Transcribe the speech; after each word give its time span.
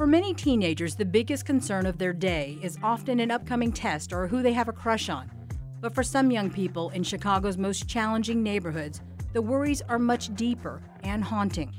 For 0.00 0.06
many 0.06 0.32
teenagers, 0.32 0.94
the 0.94 1.04
biggest 1.04 1.44
concern 1.44 1.84
of 1.84 1.98
their 1.98 2.14
day 2.14 2.58
is 2.62 2.78
often 2.82 3.20
an 3.20 3.30
upcoming 3.30 3.70
test 3.70 4.14
or 4.14 4.26
who 4.26 4.40
they 4.40 4.54
have 4.54 4.66
a 4.66 4.72
crush 4.72 5.10
on. 5.10 5.30
But 5.82 5.94
for 5.94 6.02
some 6.02 6.30
young 6.30 6.48
people 6.48 6.88
in 6.88 7.02
Chicago's 7.02 7.58
most 7.58 7.86
challenging 7.86 8.42
neighborhoods, 8.42 9.02
the 9.34 9.42
worries 9.42 9.82
are 9.90 9.98
much 9.98 10.34
deeper 10.34 10.80
and 11.02 11.22
haunting. 11.22 11.74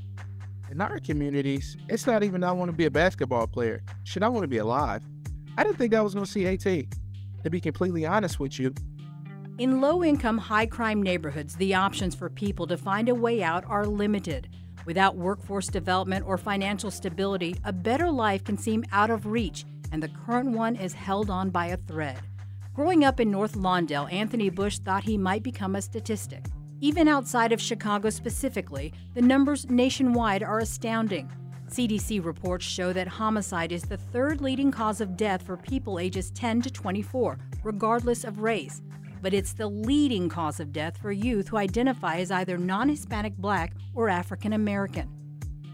In 0.70 0.82
our 0.82 1.00
communities, 1.00 1.78
it's 1.90 2.06
not 2.06 2.22
even 2.22 2.44
I 2.44 2.52
want 2.52 2.70
to 2.70 2.78
be 2.78 2.86
a 2.86 2.92
basketball 2.92 3.48
player. 3.48 3.82
Should 4.04 4.22
I 4.22 4.28
want 4.28 4.44
to 4.44 4.48
be 4.48 4.60
alive? 4.60 5.02
I 5.58 5.64
didn't 5.64 5.80
think 5.80 5.96
I 5.96 6.02
was 6.02 6.14
going 6.14 6.28
to 6.28 6.32
see 6.32 6.46
AT. 6.46 6.62
To 7.44 7.50
be 7.50 7.60
completely 7.60 8.06
honest 8.06 8.40
with 8.40 8.60
you, 8.60 8.72
in 9.58 9.82
low 9.82 10.04
income, 10.04 10.38
high 10.38 10.68
crime 10.68 11.02
neighborhoods, 11.02 11.56
the 11.56 11.74
options 11.74 12.14
for 12.14 12.30
people 12.30 12.68
to 12.68 12.78
find 12.78 13.10
a 13.10 13.16
way 13.16 13.42
out 13.42 13.66
are 13.66 13.88
limited. 13.88 14.48
Without 14.86 15.16
workforce 15.16 15.68
development 15.68 16.26
or 16.26 16.38
financial 16.38 16.90
stability, 16.90 17.56
a 17.64 17.74
better 17.74 18.10
life 18.10 18.44
can 18.44 18.58
seem 18.58 18.84
out 18.92 19.10
of 19.10 19.26
reach, 19.26 19.66
and 19.92 20.02
the 20.02 20.10
current 20.26 20.52
one 20.52 20.76
is 20.76 20.94
held 20.94 21.30
on 21.30 21.50
by 21.50 21.68
a 21.68 21.78
thread. 21.78 22.20
Growing 22.74 23.04
up 23.04 23.20
in 23.20 23.30
North 23.30 23.54
Lawndale, 23.54 24.12
Anthony 24.12 24.50
Bush 24.50 24.80
thought 24.80 25.04
he 25.04 25.18
might 25.18 25.44
become 25.44 25.76
a 25.76 25.82
statistic. 25.82 26.46
Even 26.80 27.08
outside 27.08 27.52
of 27.52 27.62
Chicago 27.62 28.10
specifically, 28.10 28.94
the 29.14 29.22
numbers 29.22 29.70
nationwide 29.70 30.42
are 30.42 30.60
astounding. 30.60 31.32
CDC 31.70 32.24
reports 32.24 32.66
show 32.66 32.92
that 32.92 33.08
homicide 33.08 33.72
is 33.72 33.84
the 33.84 33.98
third 33.98 34.42
leading 34.42 34.72
cause 34.72 35.00
of 35.00 35.16
death 35.16 35.44
for 35.44 35.58
people 35.58 36.00
ages 36.00 36.32
10 36.32 36.62
to 36.64 36.72
24, 36.72 37.38
regardless 37.64 38.24
of 38.24 38.40
race 38.40 38.82
but 39.22 39.34
it's 39.34 39.54
the 39.54 39.68
leading 39.68 40.28
cause 40.30 40.60
of 40.60 40.74
death 40.74 40.98
for 40.98 41.12
youth 41.12 41.48
who 41.48 41.58
identify 41.58 42.18
as 42.18 42.32
either 42.32 42.58
non 42.58 42.90
Hispanic 42.90 43.38
black 43.38 43.74
or 43.94 44.10
African 44.10 44.54
American. 44.54 45.10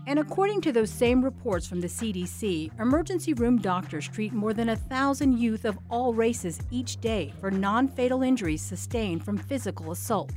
And 0.07 0.19
according 0.19 0.61
to 0.61 0.71
those 0.71 0.89
same 0.89 1.21
reports 1.21 1.67
from 1.67 1.81
the 1.81 1.87
CDC, 1.87 2.79
emergency 2.79 3.33
room 3.33 3.57
doctors 3.57 4.07
treat 4.07 4.31
more 4.31 4.53
than 4.53 4.69
a 4.69 4.75
thousand 4.75 5.37
youth 5.37 5.65
of 5.65 5.77
all 5.89 6.13
races 6.13 6.61
each 6.71 7.01
day 7.01 7.33
for 7.41 7.51
non 7.51 7.87
fatal 7.89 8.23
injuries 8.23 8.61
sustained 8.61 9.25
from 9.25 9.37
physical 9.37 9.91
assault. 9.91 10.31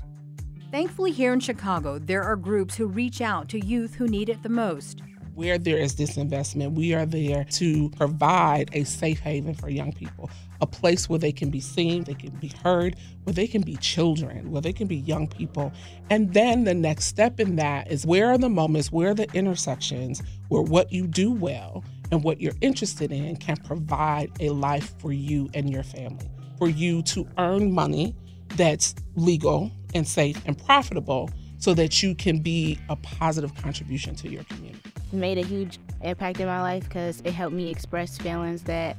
Thankfully, 0.72 1.12
here 1.12 1.32
in 1.32 1.40
Chicago, 1.40 1.98
there 1.98 2.22
are 2.22 2.36
groups 2.36 2.76
who 2.76 2.86
reach 2.86 3.20
out 3.20 3.48
to 3.48 3.64
youth 3.64 3.94
who 3.94 4.06
need 4.06 4.28
it 4.28 4.42
the 4.42 4.48
most 4.48 5.02
where 5.40 5.56
there 5.56 5.78
is 5.78 5.94
disinvestment, 5.94 6.74
we 6.74 6.92
are 6.92 7.06
there 7.06 7.44
to 7.44 7.88
provide 7.96 8.68
a 8.74 8.84
safe 8.84 9.18
haven 9.20 9.54
for 9.54 9.70
young 9.70 9.90
people, 9.90 10.28
a 10.60 10.66
place 10.66 11.08
where 11.08 11.18
they 11.18 11.32
can 11.32 11.48
be 11.48 11.60
seen, 11.60 12.04
they 12.04 12.12
can 12.12 12.28
be 12.32 12.52
heard, 12.62 12.94
where 13.24 13.32
they 13.32 13.46
can 13.46 13.62
be 13.62 13.74
children, 13.76 14.50
where 14.50 14.60
they 14.60 14.74
can 14.74 14.86
be 14.86 14.96
young 14.96 15.26
people. 15.26 15.72
And 16.10 16.34
then 16.34 16.64
the 16.64 16.74
next 16.74 17.06
step 17.06 17.40
in 17.40 17.56
that 17.56 17.90
is 17.90 18.04
where 18.04 18.30
are 18.30 18.36
the 18.36 18.50
moments, 18.50 18.92
where 18.92 19.12
are 19.12 19.14
the 19.14 19.32
intersections 19.32 20.22
where 20.48 20.60
what 20.60 20.92
you 20.92 21.06
do 21.06 21.32
well 21.32 21.82
and 22.12 22.22
what 22.22 22.38
you're 22.42 22.52
interested 22.60 23.10
in 23.10 23.36
can 23.36 23.56
provide 23.56 24.30
a 24.40 24.50
life 24.50 24.92
for 24.98 25.10
you 25.10 25.48
and 25.54 25.70
your 25.70 25.84
family, 25.84 26.30
for 26.58 26.68
you 26.68 27.00
to 27.04 27.26
earn 27.38 27.72
money 27.72 28.14
that's 28.56 28.94
legal 29.14 29.72
and 29.94 30.06
safe 30.06 30.38
and 30.44 30.62
profitable 30.66 31.30
so 31.60 31.72
that 31.74 32.02
you 32.02 32.14
can 32.14 32.38
be 32.38 32.78
a 32.88 32.96
positive 32.96 33.54
contribution 33.54 34.14
to 34.16 34.28
your 34.28 34.44
community 34.44 34.90
made 35.12 35.38
a 35.38 35.42
huge 35.42 35.78
impact 36.02 36.40
in 36.40 36.46
my 36.46 36.60
life 36.62 36.84
because 36.84 37.20
it 37.24 37.32
helped 37.32 37.54
me 37.54 37.70
express 37.70 38.18
feelings 38.18 38.62
that 38.62 38.96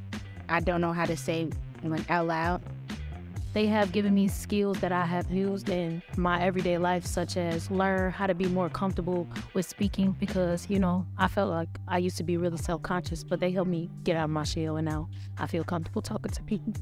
I 0.49 0.59
don't 0.59 0.81
know 0.81 0.93
how 0.93 1.05
to 1.05 1.15
say 1.15 1.49
like, 1.83 2.09
out 2.09 2.27
loud. 2.27 2.61
They 3.53 3.65
have 3.67 3.91
given 3.91 4.13
me 4.13 4.29
skills 4.29 4.79
that 4.79 4.93
I 4.93 5.05
have 5.05 5.29
used 5.29 5.67
in 5.67 6.01
my 6.15 6.41
everyday 6.41 6.77
life, 6.77 7.05
such 7.05 7.35
as 7.35 7.69
learn 7.69 8.11
how 8.11 8.27
to 8.27 8.33
be 8.33 8.45
more 8.45 8.69
comfortable 8.69 9.27
with 9.53 9.65
speaking 9.65 10.15
because, 10.21 10.69
you 10.69 10.79
know, 10.79 11.05
I 11.17 11.27
felt 11.27 11.49
like 11.49 11.67
I 11.85 11.97
used 11.97 12.15
to 12.17 12.23
be 12.23 12.37
really 12.37 12.57
self 12.57 12.81
conscious, 12.81 13.25
but 13.25 13.41
they 13.41 13.51
helped 13.51 13.69
me 13.69 13.89
get 14.05 14.15
out 14.15 14.25
of 14.25 14.29
my 14.29 14.43
shell 14.43 14.77
and 14.77 14.85
now 14.85 15.09
I 15.37 15.47
feel 15.47 15.65
comfortable 15.65 16.01
talking 16.01 16.31
to 16.31 16.43
people. 16.43 16.73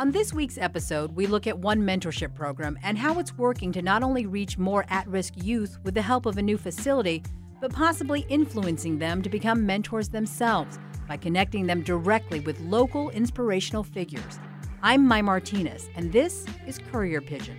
On 0.00 0.10
this 0.10 0.32
week's 0.32 0.56
episode, 0.56 1.14
we 1.14 1.26
look 1.26 1.46
at 1.46 1.58
one 1.58 1.82
mentorship 1.82 2.34
program 2.34 2.78
and 2.82 2.96
how 2.96 3.18
it's 3.18 3.36
working 3.36 3.70
to 3.72 3.82
not 3.82 4.02
only 4.02 4.24
reach 4.24 4.56
more 4.56 4.86
at 4.88 5.06
risk 5.06 5.34
youth 5.44 5.78
with 5.84 5.92
the 5.92 6.00
help 6.00 6.24
of 6.24 6.38
a 6.38 6.42
new 6.42 6.56
facility, 6.56 7.22
but 7.60 7.70
possibly 7.70 8.24
influencing 8.30 8.98
them 8.98 9.20
to 9.20 9.28
become 9.28 9.66
mentors 9.66 10.08
themselves 10.08 10.78
by 11.06 11.18
connecting 11.18 11.66
them 11.66 11.82
directly 11.82 12.40
with 12.40 12.58
local 12.60 13.10
inspirational 13.10 13.84
figures. 13.84 14.38
I'm 14.82 15.06
Mai 15.06 15.20
Martinez, 15.20 15.90
and 15.94 16.10
this 16.10 16.46
is 16.66 16.78
Courier 16.90 17.20
Pigeon. 17.20 17.58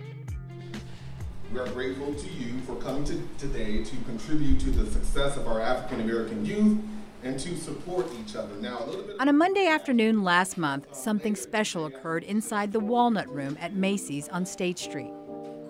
We 1.52 1.60
are 1.60 1.68
grateful 1.68 2.12
to 2.12 2.28
you 2.28 2.58
for 2.62 2.74
coming 2.74 3.04
to 3.04 3.22
today 3.38 3.84
to 3.84 3.96
contribute 4.04 4.58
to 4.62 4.70
the 4.70 4.90
success 4.90 5.36
of 5.36 5.46
our 5.46 5.60
African 5.60 6.00
American 6.00 6.44
youth 6.44 6.78
and 7.22 7.38
to 7.38 7.56
support 7.56 8.06
each 8.20 8.36
other. 8.36 8.54
Now, 8.56 8.78
a. 8.78 9.20
On 9.20 9.28
a 9.28 9.32
Monday 9.32 9.66
afternoon 9.66 10.22
last 10.22 10.58
month, 10.58 10.94
something 10.94 11.36
special 11.36 11.86
occurred 11.86 12.24
inside 12.24 12.72
the 12.72 12.80
Walnut 12.80 13.28
Room 13.28 13.56
at 13.60 13.74
Macy's 13.74 14.28
on 14.28 14.44
State 14.44 14.78
Street. 14.78 15.12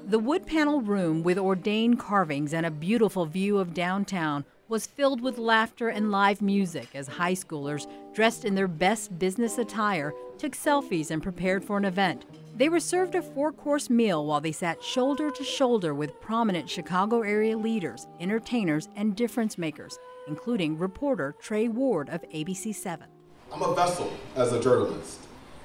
The 0.07 0.19
wood 0.19 0.47
panel 0.47 0.81
room 0.81 1.23
with 1.23 1.39
ordained 1.39 1.99
carvings 1.99 2.53
and 2.55 2.67
a 2.67 2.71
beautiful 2.71 3.25
view 3.25 3.59
of 3.59 3.73
downtown 3.73 4.45
was 4.69 4.87
filled 4.87 5.21
with 5.21 5.39
laughter 5.39 5.91
and 5.91 6.11
live 6.11 6.41
music 6.41 6.89
as 6.95 7.07
high 7.07 7.35
schoolers, 7.35 7.87
dressed 8.15 8.45
in 8.45 8.55
their 8.55 8.69
best 8.69 9.19
business 9.19 9.59
attire, 9.59 10.13
took 10.39 10.53
selfies 10.53 11.11
and 11.11 11.23
prepared 11.23 11.63
for 11.63 11.77
an 11.77 11.85
event. 11.85 12.25
They 12.57 12.69
were 12.69 12.81
served 12.81 13.15
a 13.15 13.23
four 13.23 13.53
course 13.53 13.91
meal 13.91 14.27
while 14.27 14.41
they 14.41 14.53
sat 14.53 14.83
shoulder 14.83 15.31
to 15.31 15.45
shoulder 15.45 15.95
with 15.95 16.21
prominent 16.21 16.69
Chicago 16.69 17.21
area 17.23 17.57
leaders, 17.57 18.07
entertainers, 18.19 18.89
and 18.97 19.15
difference 19.15 19.57
makers, 19.57 19.99
including 20.27 20.79
reporter 20.79 21.35
Trey 21.41 21.69
Ward 21.69 22.09
of 22.09 22.23
ABC 22.23 22.75
7. 22.75 23.07
I'm 23.53 23.63
a 23.63 23.75
vessel 23.75 24.13
as 24.37 24.53
a 24.53 24.61
journalist. 24.61 25.21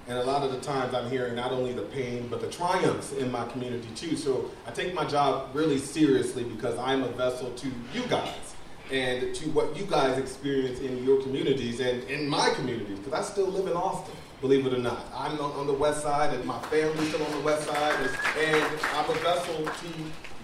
And 0.07 0.18
a 0.18 0.23
lot 0.23 0.41
of 0.41 0.53
the 0.53 0.59
times 0.62 0.94
I'm 0.94 1.09
hearing 1.09 1.35
not 1.35 1.51
only 1.51 1.73
the 1.73 1.81
pain, 1.81 2.28
but 2.29 2.40
the 2.40 2.50
triumphs 2.50 3.12
in 3.12 3.29
my 3.29 3.45
community 3.47 3.90
too. 3.94 4.16
So 4.16 4.50
I 4.66 4.72
take 4.72 4.94
my 4.94 5.03
job 5.03 5.50
really 5.53 5.78
seriously 5.78 6.45
because 6.45 6.78
I'm 6.79 7.03
a 7.03 7.09
vessel 7.09 7.51
to 7.51 7.68
you 7.94 8.03
guys 8.09 8.56
and 8.90 9.35
to 9.35 9.50
what 9.50 9.75
you 9.75 9.85
guys 9.85 10.18
experience 10.18 10.79
in 10.79 11.03
your 11.03 11.22
communities 11.22 11.81
and 11.81 12.03
in 12.06 12.29
my 12.29 12.50
communities, 12.51 13.00
because 13.00 13.13
I 13.13 13.22
still 13.22 13.47
live 13.47 13.68
in 13.68 13.74
Austin, 13.74 14.16
believe 14.39 14.66
it 14.66 14.74
or 14.74 14.78
not. 14.78 15.06
I'm 15.13 15.38
on 15.41 15.68
the 15.68 15.74
west 15.74 16.03
side 16.03 16.34
and 16.34 16.45
my 16.45 16.59
family's 16.63 17.09
still 17.09 17.25
on 17.25 17.31
the 17.34 17.41
west 17.41 17.68
side, 17.68 18.09
and 18.39 18.79
I'm 18.94 19.09
a 19.09 19.13
vessel 19.16 19.66
to 19.66 19.88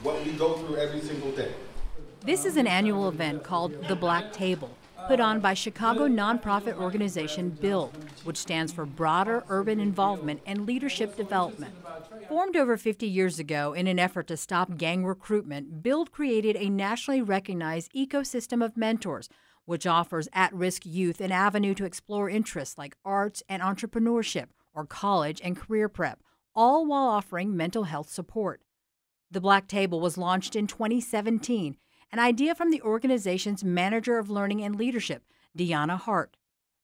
what 0.04 0.22
we 0.26 0.34
go 0.34 0.56
through 0.58 0.76
every 0.76 1.00
single 1.00 1.32
day. 1.32 1.54
This 2.26 2.46
is 2.46 2.58
an 2.58 2.68
annual 2.68 3.10
event 3.10 3.44
called 3.44 3.88
The 3.88 3.96
Black 3.96 4.32
Table 4.32 4.78
put 5.08 5.20
on 5.20 5.40
by 5.40 5.54
Chicago 5.54 6.08
nonprofit 6.08 6.78
organization 6.80 7.50
BUILD, 7.50 7.92
which 8.24 8.38
stands 8.38 8.72
for 8.72 8.86
Broader 8.86 9.44
Urban 9.50 9.80
Involvement 9.80 10.42
and 10.46 10.66
Leadership 10.66 11.16
Development. 11.18 11.74
Formed 12.30 12.56
over 12.56 12.78
50 12.78 13.06
years 13.06 13.40
ago 13.40 13.74
in 13.74 13.88
an 13.88 14.00
effort 14.00 14.28
to 14.28 14.38
stop 14.38 14.78
gang 14.78 15.06
recruitment, 15.06 15.84
BUILD 15.84 16.12
created 16.12 16.56
a 16.56 16.70
nationally 16.70 17.22
recognized 17.22 17.92
ecosystem 17.94 18.64
of 18.64 18.78
mentors, 18.78 19.28
which 19.66 19.86
offers 19.86 20.30
at 20.34 20.54
risk 20.54 20.86
youth 20.86 21.20
an 21.20 21.32
avenue 21.32 21.74
to 21.74 21.86
explore 21.86 22.30
interests 22.30 22.78
like 22.78 22.98
arts 23.04 23.44
and 23.50 23.62
entrepreneurship 23.62 24.48
or 24.74 24.86
college 24.86 25.42
and 25.44 25.58
career 25.58 25.90
prep, 25.90 26.22
all 26.56 26.86
while 26.86 27.08
offering 27.08 27.56
mental 27.58 27.84
health 27.84 28.10
support. 28.10 28.62
The 29.30 29.42
Black 29.42 29.68
Table 29.68 30.00
was 30.00 30.18
launched 30.18 30.56
in 30.56 30.68
2017 30.68 31.78
an 32.14 32.20
idea 32.20 32.54
from 32.54 32.70
the 32.70 32.82
organization's 32.84 33.64
manager 33.64 34.20
of 34.20 34.30
learning 34.30 34.62
and 34.62 34.76
leadership, 34.76 35.24
Deanna 35.58 36.00
Hart. 36.00 36.38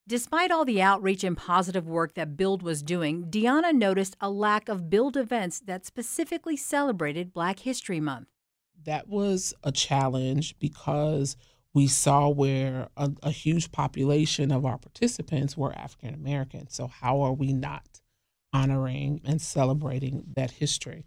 Despite 0.07 0.49
all 0.49 0.65
the 0.65 0.81
outreach 0.81 1.23
and 1.23 1.37
positive 1.37 1.87
work 1.87 2.15
that 2.15 2.35
Build 2.35 2.63
was 2.63 2.81
doing, 2.81 3.25
Deanna 3.25 3.71
noticed 3.71 4.17
a 4.19 4.31
lack 4.31 4.67
of 4.67 4.89
Build 4.89 5.15
events 5.15 5.59
that 5.59 5.85
specifically 5.85 6.57
celebrated 6.57 7.31
Black 7.31 7.59
History 7.59 7.99
Month. 7.99 8.29
That 8.85 9.07
was 9.07 9.53
a 9.63 9.71
challenge 9.71 10.57
because 10.57 11.37
we 11.75 11.85
saw 11.85 12.27
where 12.29 12.87
a, 12.97 13.11
a 13.21 13.29
huge 13.29 13.71
population 13.71 14.51
of 14.51 14.65
our 14.65 14.79
participants 14.79 15.55
were 15.55 15.77
African 15.77 16.15
American. 16.15 16.71
So, 16.71 16.87
how 16.87 17.21
are 17.21 17.33
we 17.33 17.53
not 17.53 18.01
honoring 18.51 19.21
and 19.23 19.39
celebrating 19.39 20.23
that 20.35 20.49
history? 20.49 21.05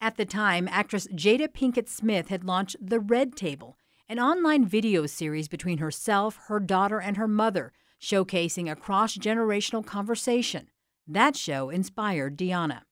At 0.00 0.16
the 0.16 0.26
time, 0.26 0.68
actress 0.70 1.06
Jada 1.08 1.48
Pinkett 1.48 1.88
Smith 1.88 2.28
had 2.28 2.44
launched 2.44 2.76
The 2.80 3.00
Red 3.00 3.34
Table, 3.34 3.78
an 4.08 4.18
online 4.20 4.64
video 4.66 5.06
series 5.06 5.48
between 5.48 5.78
herself, 5.78 6.38
her 6.48 6.60
daughter, 6.60 7.00
and 7.00 7.16
her 7.16 7.26
mother, 7.26 7.72
showcasing 8.00 8.70
a 8.70 8.76
cross 8.76 9.16
generational 9.16 9.84
conversation. 9.84 10.68
That 11.08 11.34
show 11.34 11.70
inspired 11.70 12.36
Deanna. 12.36 12.82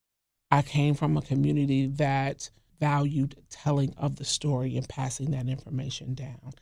I 0.50 0.62
came 0.62 0.94
from 0.94 1.16
a 1.16 1.22
community 1.22 1.86
that 1.86 2.50
valued 2.80 3.36
telling 3.50 3.92
of 3.98 4.16
the 4.16 4.24
story 4.24 4.76
and 4.76 4.88
passing 4.88 5.30
that 5.32 5.48
information 5.48 6.14
down. 6.14 6.52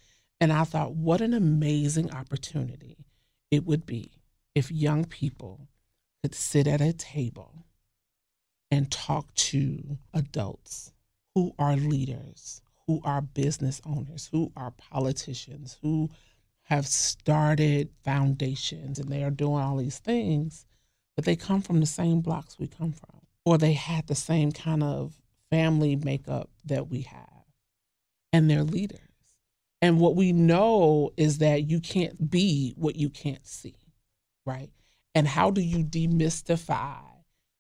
And 0.41 0.53
I 0.53 0.65
thought, 0.65 0.95
what 0.95 1.21
an 1.21 1.35
amazing 1.35 2.11
opportunity 2.11 2.97
it 3.51 3.65
would 3.65 3.87
be 3.87 4.11
if 4.57 4.73
young 4.73 5.05
people 5.05 5.69
could 6.23 6.35
sit 6.35 6.67
at 6.67 6.81
a 6.81 6.93
table 6.93 7.65
and 8.73 8.91
talk 8.91 9.33
to 9.35 9.99
adults 10.15 10.95
who 11.35 11.55
are 11.59 11.77
leaders, 11.77 12.63
who 12.87 13.03
are 13.05 13.21
business 13.21 13.83
owners, 13.85 14.31
who 14.33 14.51
are 14.57 14.71
politicians, 14.71 15.77
who 15.83 16.09
have 16.63 16.87
started 16.87 17.91
foundations 18.03 18.99
and 18.99 19.11
they 19.11 19.23
are 19.23 19.31
doing 19.31 19.63
all 19.63 19.77
these 19.77 19.99
things, 19.99 20.65
but 21.15 21.27
they 21.27 21.37
come 21.37 21.61
from 21.61 21.81
the 21.81 21.87
same 21.87 22.23
blocks 22.23 22.59
we 22.59 22.67
come 22.67 22.93
from, 22.93 23.21
or 23.45 23.59
they 23.59 23.75
had 23.75 24.07
the 24.07 24.15
same 24.15 24.51
kind 24.51 24.83
of 24.83 25.21
family 25.51 25.95
makeup 25.95 26.49
that 26.65 26.89
we 26.89 27.03
have, 27.03 27.45
and 28.33 28.49
they're 28.49 28.65
leaders. 28.65 29.01
And 29.83 30.01
what 30.01 30.17
we 30.17 30.33
know 30.33 31.13
is 31.19 31.39
that 31.39 31.69
you 31.69 31.79
can't 31.79 32.31
be 32.31 32.73
what 32.79 32.97
you 32.97 33.11
can't 33.11 33.47
see, 33.47 33.77
right? 34.47 34.71
And 35.15 35.29
how 35.29 35.51
do 35.51 35.61
you 35.61 35.85
demystify 35.85 37.12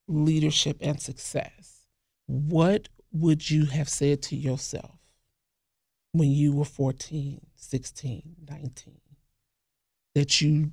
leadership 0.08 0.78
and 0.80 1.00
success? 1.00 1.86
What 2.26 2.88
would 3.12 3.50
you 3.50 3.66
have 3.66 3.88
said 3.88 4.22
to 4.22 4.36
yourself 4.36 4.98
when 6.12 6.30
you 6.30 6.52
were 6.52 6.64
14, 6.64 7.40
16, 7.54 8.36
19 8.48 9.00
that 10.14 10.40
you 10.40 10.72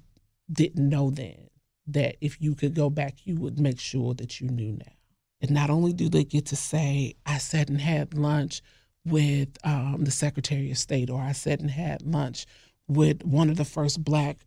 didn't 0.52 0.90
know 0.90 1.10
then? 1.10 1.50
That 1.88 2.18
if 2.22 2.40
you 2.40 2.54
could 2.54 2.76
go 2.76 2.92
back, 2.92 3.26
you 3.26 3.36
would 3.38 3.60
make 3.60 3.80
sure 3.80 4.14
that 4.14 4.40
you 4.40 4.48
knew 4.48 4.74
now. 4.74 4.94
And 5.42 5.52
not 5.52 5.70
only 5.70 5.94
do 5.94 6.10
they 6.10 6.24
get 6.24 6.46
to 6.48 6.56
say, 6.56 7.16
I 7.26 7.38
sat 7.38 7.70
and 7.70 7.82
had 7.82 8.14
lunch 8.14 8.62
with 9.06 9.58
um, 9.64 10.04
the 10.04 10.12
Secretary 10.12 10.70
of 10.72 10.78
State, 10.78 11.10
or 11.10 11.22
I 11.22 11.32
sat 11.32 11.60
and 11.62 11.72
had 11.72 12.02
lunch 12.04 12.46
with 12.88 13.24
one 13.24 13.50
of 13.50 13.58
the 13.58 13.66
first 13.66 14.04
black 14.04 14.38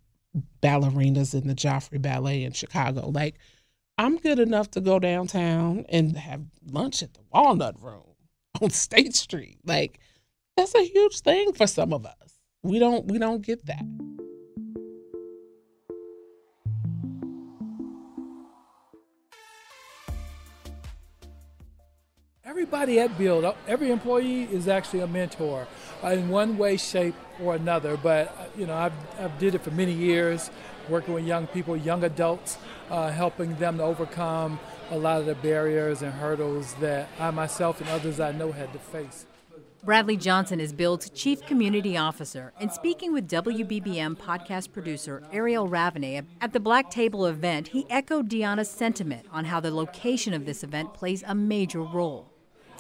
ballerinas 0.62 1.34
in 1.34 1.48
the 1.48 1.54
Joffrey 1.54 2.00
Ballet 2.00 2.44
in 2.44 2.52
Chicago. 2.52 3.08
Like, 3.08 3.36
I'm 3.98 4.16
good 4.16 4.38
enough 4.38 4.70
to 4.72 4.80
go 4.80 4.98
downtown 4.98 5.84
and 5.88 6.16
have 6.16 6.42
lunch 6.70 7.02
at 7.02 7.12
the 7.14 7.20
Walnut 7.30 7.80
Room 7.80 8.14
on 8.62 8.70
State 8.70 9.14
Street. 9.14 9.58
Like, 9.64 10.00
that's 10.56 10.74
a 10.74 10.84
huge 10.84 11.20
thing 11.20 11.52
for 11.52 11.66
some 11.66 11.92
of 11.92 12.06
us. 12.06 12.14
We 12.62 12.78
don't 12.78 13.06
we 13.06 13.18
don't 13.18 13.42
get 13.42 13.66
that. 13.66 13.84
Everybody 22.44 23.00
at 23.00 23.16
Build, 23.18 23.44
up 23.44 23.56
every 23.66 23.90
employee 23.90 24.44
is 24.44 24.68
actually 24.68 25.00
a 25.00 25.06
mentor 25.06 25.66
uh, 26.04 26.08
in 26.08 26.28
one 26.28 26.58
way, 26.58 26.76
shape, 26.76 27.14
or 27.40 27.54
another. 27.54 27.96
But 27.96 28.28
uh, 28.38 28.44
you 28.56 28.66
know, 28.66 28.74
I've, 28.74 28.92
I've 29.18 29.36
did 29.38 29.54
it 29.54 29.62
for 29.62 29.70
many 29.70 29.92
years, 29.92 30.50
working 30.88 31.14
with 31.14 31.24
young 31.24 31.46
people, 31.46 31.76
young 31.76 32.04
adults, 32.04 32.58
uh, 32.92 33.10
helping 33.10 33.56
them 33.56 33.78
to 33.78 33.82
overcome 33.82 34.60
a 34.90 34.96
lot 34.96 35.18
of 35.18 35.26
the 35.26 35.34
barriers 35.36 36.02
and 36.02 36.12
hurdles 36.12 36.74
that 36.74 37.08
I 37.18 37.30
myself 37.30 37.80
and 37.80 37.88
others 37.88 38.20
I 38.20 38.32
know 38.32 38.52
had 38.52 38.72
to 38.74 38.78
face. 38.78 39.26
Bradley 39.82 40.16
Johnson 40.16 40.60
is 40.60 40.72
Build's 40.72 41.10
Chief 41.10 41.44
Community 41.44 41.96
Officer, 41.96 42.52
and 42.60 42.70
speaking 42.70 43.12
with 43.12 43.28
WBBM 43.28 44.16
podcast 44.16 44.72
producer 44.72 45.24
Ariel 45.32 45.66
Ravenay 45.66 46.22
at 46.40 46.52
the 46.52 46.60
Black 46.60 46.88
Table 46.88 47.26
event, 47.26 47.68
he 47.68 47.86
echoed 47.90 48.28
Deanna's 48.28 48.70
sentiment 48.70 49.26
on 49.32 49.46
how 49.46 49.58
the 49.58 49.72
location 49.72 50.34
of 50.34 50.44
this 50.44 50.62
event 50.62 50.94
plays 50.94 51.24
a 51.26 51.34
major 51.34 51.82
role. 51.82 52.31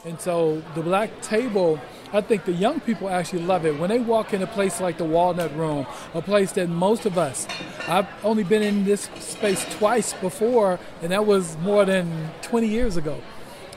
And 0.04 0.20
so 0.20 0.62
the 0.74 0.82
black 0.82 1.20
table, 1.20 1.80
I 2.12 2.20
think 2.20 2.44
the 2.44 2.52
young 2.52 2.80
people 2.80 3.08
actually 3.08 3.42
love 3.42 3.64
it. 3.64 3.78
When 3.78 3.88
they 3.88 4.00
walk 4.00 4.34
in 4.34 4.42
a 4.42 4.46
place 4.48 4.80
like 4.80 4.98
the 4.98 5.04
Walnut 5.04 5.54
Room, 5.56 5.86
a 6.12 6.20
place 6.20 6.52
that 6.52 6.68
most 6.68 7.06
of 7.06 7.16
us, 7.16 7.46
I've 7.86 8.08
only 8.24 8.42
been 8.42 8.62
in 8.62 8.84
this 8.84 9.02
space 9.20 9.64
twice 9.76 10.12
before, 10.14 10.80
and 11.02 11.12
that 11.12 11.24
was 11.24 11.56
more 11.58 11.84
than 11.84 12.30
20 12.42 12.66
years 12.66 12.96
ago. 12.96 13.20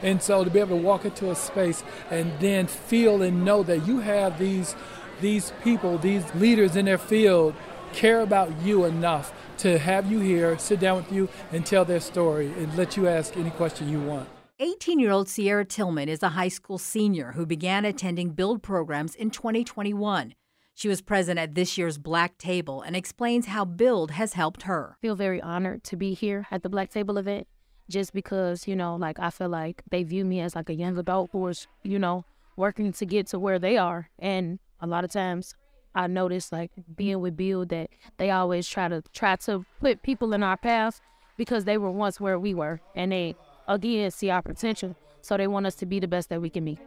And 0.01 0.21
so 0.21 0.43
to 0.43 0.49
be 0.49 0.59
able 0.59 0.77
to 0.77 0.83
walk 0.83 1.05
into 1.05 1.29
a 1.29 1.35
space 1.35 1.83
and 2.09 2.31
then 2.39 2.67
feel 2.67 3.21
and 3.21 3.45
know 3.45 3.63
that 3.63 3.87
you 3.87 3.99
have 3.99 4.39
these 4.39 4.75
these 5.21 5.53
people, 5.63 5.97
these 5.97 6.23
leaders 6.35 6.75
in 6.75 6.85
their 6.85 6.97
field 6.97 7.55
care 7.93 8.19
about 8.19 8.51
you 8.61 8.83
enough 8.83 9.33
to 9.59 9.79
have 9.79 10.11
you 10.11 10.19
here, 10.19 10.57
sit 10.59 10.79
down 10.79 10.97
with 10.97 11.11
you 11.11 11.29
and 11.53 11.65
tell 11.65 11.85
their 11.85 12.01
story 12.01 12.47
and 12.57 12.75
let 12.75 12.97
you 12.97 13.07
ask 13.07 13.37
any 13.37 13.49
question 13.51 13.87
you 13.87 14.01
want. 14.01 14.27
18 14.57 14.99
year 14.99 15.11
old 15.11 15.27
Sierra 15.27 15.65
Tillman 15.65 16.07
is 16.07 16.23
a 16.23 16.29
high 16.29 16.47
school 16.47 16.77
senior 16.77 17.33
who 17.33 17.45
began 17.45 17.83
attending 17.83 18.29
Build 18.29 18.63
programs 18.63 19.13
in 19.13 19.29
2021. 19.29 20.33
She 20.73 20.87
was 20.87 21.01
present 21.01 21.37
at 21.37 21.55
this 21.55 21.77
year's 21.77 21.97
Black 21.97 22.37
Table 22.37 22.81
and 22.81 22.95
explains 22.95 23.47
how 23.47 23.65
Build 23.65 24.11
has 24.11 24.31
helped 24.31 24.61
her. 24.61 24.95
I 24.97 25.01
feel 25.01 25.15
very 25.17 25.41
honored 25.41 25.83
to 25.85 25.97
be 25.97 26.13
here 26.13 26.47
at 26.51 26.63
the 26.63 26.69
Black 26.69 26.89
Table 26.89 27.17
event 27.17 27.47
just 27.89 28.13
because, 28.13 28.65
you 28.65 28.77
know, 28.77 28.95
like 28.95 29.19
I 29.19 29.29
feel 29.29 29.49
like 29.49 29.83
they 29.91 30.03
view 30.03 30.23
me 30.23 30.39
as 30.39 30.55
like 30.55 30.69
a 30.69 30.73
young 30.73 30.97
adult 30.97 31.31
who 31.33 31.45
is, 31.47 31.67
you 31.83 31.99
know, 31.99 32.23
working 32.55 32.93
to 32.93 33.05
get 33.05 33.27
to 33.27 33.39
where 33.39 33.59
they 33.59 33.75
are. 33.75 34.09
And 34.19 34.59
a 34.79 34.87
lot 34.87 35.03
of 35.03 35.11
times 35.11 35.53
I 35.93 36.07
notice 36.07 36.53
like 36.53 36.71
being 36.95 37.19
with 37.19 37.35
Build 37.35 37.69
that 37.69 37.89
they 38.15 38.31
always 38.31 38.69
try 38.69 38.87
to 38.87 39.03
try 39.13 39.35
to 39.35 39.65
put 39.81 40.01
people 40.01 40.31
in 40.31 40.43
our 40.43 40.55
path 40.55 41.01
because 41.35 41.65
they 41.65 41.77
were 41.77 41.91
once 41.91 42.21
where 42.21 42.39
we 42.39 42.53
were 42.53 42.79
and 42.95 43.11
they 43.11 43.35
again 43.67 44.11
see 44.11 44.29
our 44.29 44.41
potential. 44.41 44.95
So 45.21 45.37
they 45.37 45.47
want 45.47 45.65
us 45.65 45.75
to 45.75 45.85
be 45.85 45.99
the 45.99 46.07
best 46.07 46.29
that 46.29 46.41
we 46.41 46.49
can 46.49 46.65
be. 46.65 46.79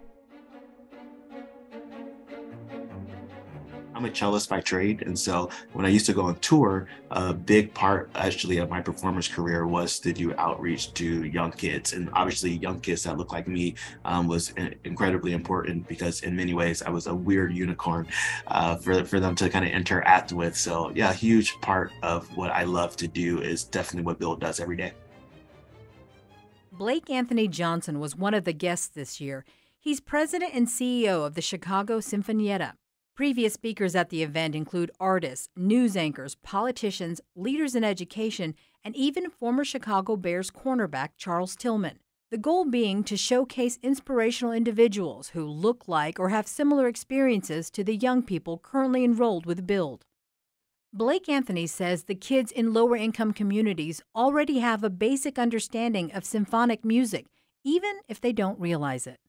I'm 3.99 4.05
a 4.05 4.15
cellist 4.15 4.49
by 4.49 4.61
trade. 4.61 5.03
And 5.03 5.19
so 5.19 5.51
when 5.73 5.85
I 5.85 5.89
used 5.89 6.07
to 6.07 6.13
go 6.13 6.27
on 6.27 6.37
tour, 6.37 6.87
a 7.11 7.35
big 7.35 7.75
part 7.75 8.09
actually 8.15 8.59
of 8.59 8.71
my 8.71 8.81
performance 8.81 9.27
career 9.27 9.67
was 9.67 9.99
to 9.99 10.13
do 10.13 10.33
outreach 10.37 10.95
to 10.95 11.25
young 11.25 11.51
kids. 11.51 11.95
And 11.95 12.09
obviously, 12.13 12.53
young 12.53 12.79
kids 12.79 13.03
that 13.03 13.19
look 13.19 13.33
like 13.33 13.49
me 13.49 13.75
um, 14.05 14.29
was 14.29 14.55
incredibly 14.85 15.33
important 15.33 15.89
because, 15.89 16.23
in 16.23 16.37
many 16.37 16.55
ways, 16.55 16.81
I 16.81 16.91
was 16.91 17.09
a 17.09 17.15
weird 17.15 17.53
unicorn 17.53 18.07
uh, 18.47 18.77
for, 18.77 19.05
for 19.05 19.19
them 19.19 19.35
to 19.35 19.51
kind 19.51 19.65
of 19.65 19.73
interact 19.73 20.33
with. 20.33 20.57
So, 20.57 20.93
yeah, 20.95 21.11
a 21.11 21.15
huge 21.15 21.61
part 21.61 21.91
of 22.05 22.29
what 22.37 22.53
I 22.53 22.63
love 22.63 22.95
to 22.99 23.09
do 23.09 23.41
is 23.41 23.65
definitely 23.65 24.07
what 24.07 24.21
Build 24.21 24.41
does 24.41 24.61
every 24.61 24.77
day. 24.77 24.93
Blake 26.79 27.11
Anthony 27.11 27.49
Johnson 27.49 27.99
was 27.99 28.15
one 28.15 28.35
of 28.35 28.45
the 28.45 28.53
guests 28.53 28.87
this 28.87 29.21
year. 29.21 29.45
He's 29.81 29.99
president 29.99 30.55
and 30.55 30.69
CEO 30.69 31.27
of 31.27 31.35
the 31.35 31.43
Chicago 31.43 31.99
Sinfonietta. 31.99 32.75
Previous 33.17 33.55
speakers 33.55 33.97
at 33.97 34.11
the 34.11 34.23
event 34.23 34.55
include 34.55 34.93
artists, 35.01 35.49
news 35.57 35.97
anchors, 35.97 36.37
politicians, 36.37 37.21
leaders 37.35 37.75
in 37.75 37.83
education, 37.83 38.55
and 38.85 38.95
even 38.95 39.29
former 39.29 39.65
Chicago 39.65 40.15
Bears 40.15 40.53
cornerback 40.53 41.09
Charles 41.17 41.57
Tillman. 41.57 41.99
The 42.31 42.39
goal 42.39 42.65
being 42.65 43.03
to 43.05 43.17
showcase 43.17 43.81
inspirational 43.83 44.53
individuals 44.53 45.31
who 45.31 45.47
look 45.47 45.89
like 45.89 46.21
or 46.21 46.29
have 46.29 46.47
similar 46.47 46.87
experiences 46.87 47.71
to 47.73 47.83
the 47.83 47.97
young 47.97 48.23
people 48.23 48.57
currently 48.57 49.02
enrolled 49.02 49.47
with 49.47 49.67
Build. 49.67 50.05
Blake 50.99 51.28
Anthony 51.28 51.69
says 51.69 52.02
the 52.02 52.17
kids 52.17 52.50
in 52.50 52.73
lower 52.73 52.97
income 52.97 53.33
communities 53.33 54.02
already 54.17 54.59
have 54.59 54.83
a 54.83 54.90
basic 54.90 55.38
understanding 55.38 56.11
of 56.11 56.25
symphonic 56.25 56.85
music, 56.85 57.26
even 57.62 58.00
if 58.09 58.21
they 58.21 58.33
don't 58.33 58.59
realize 58.59 59.07
it. 59.07 59.21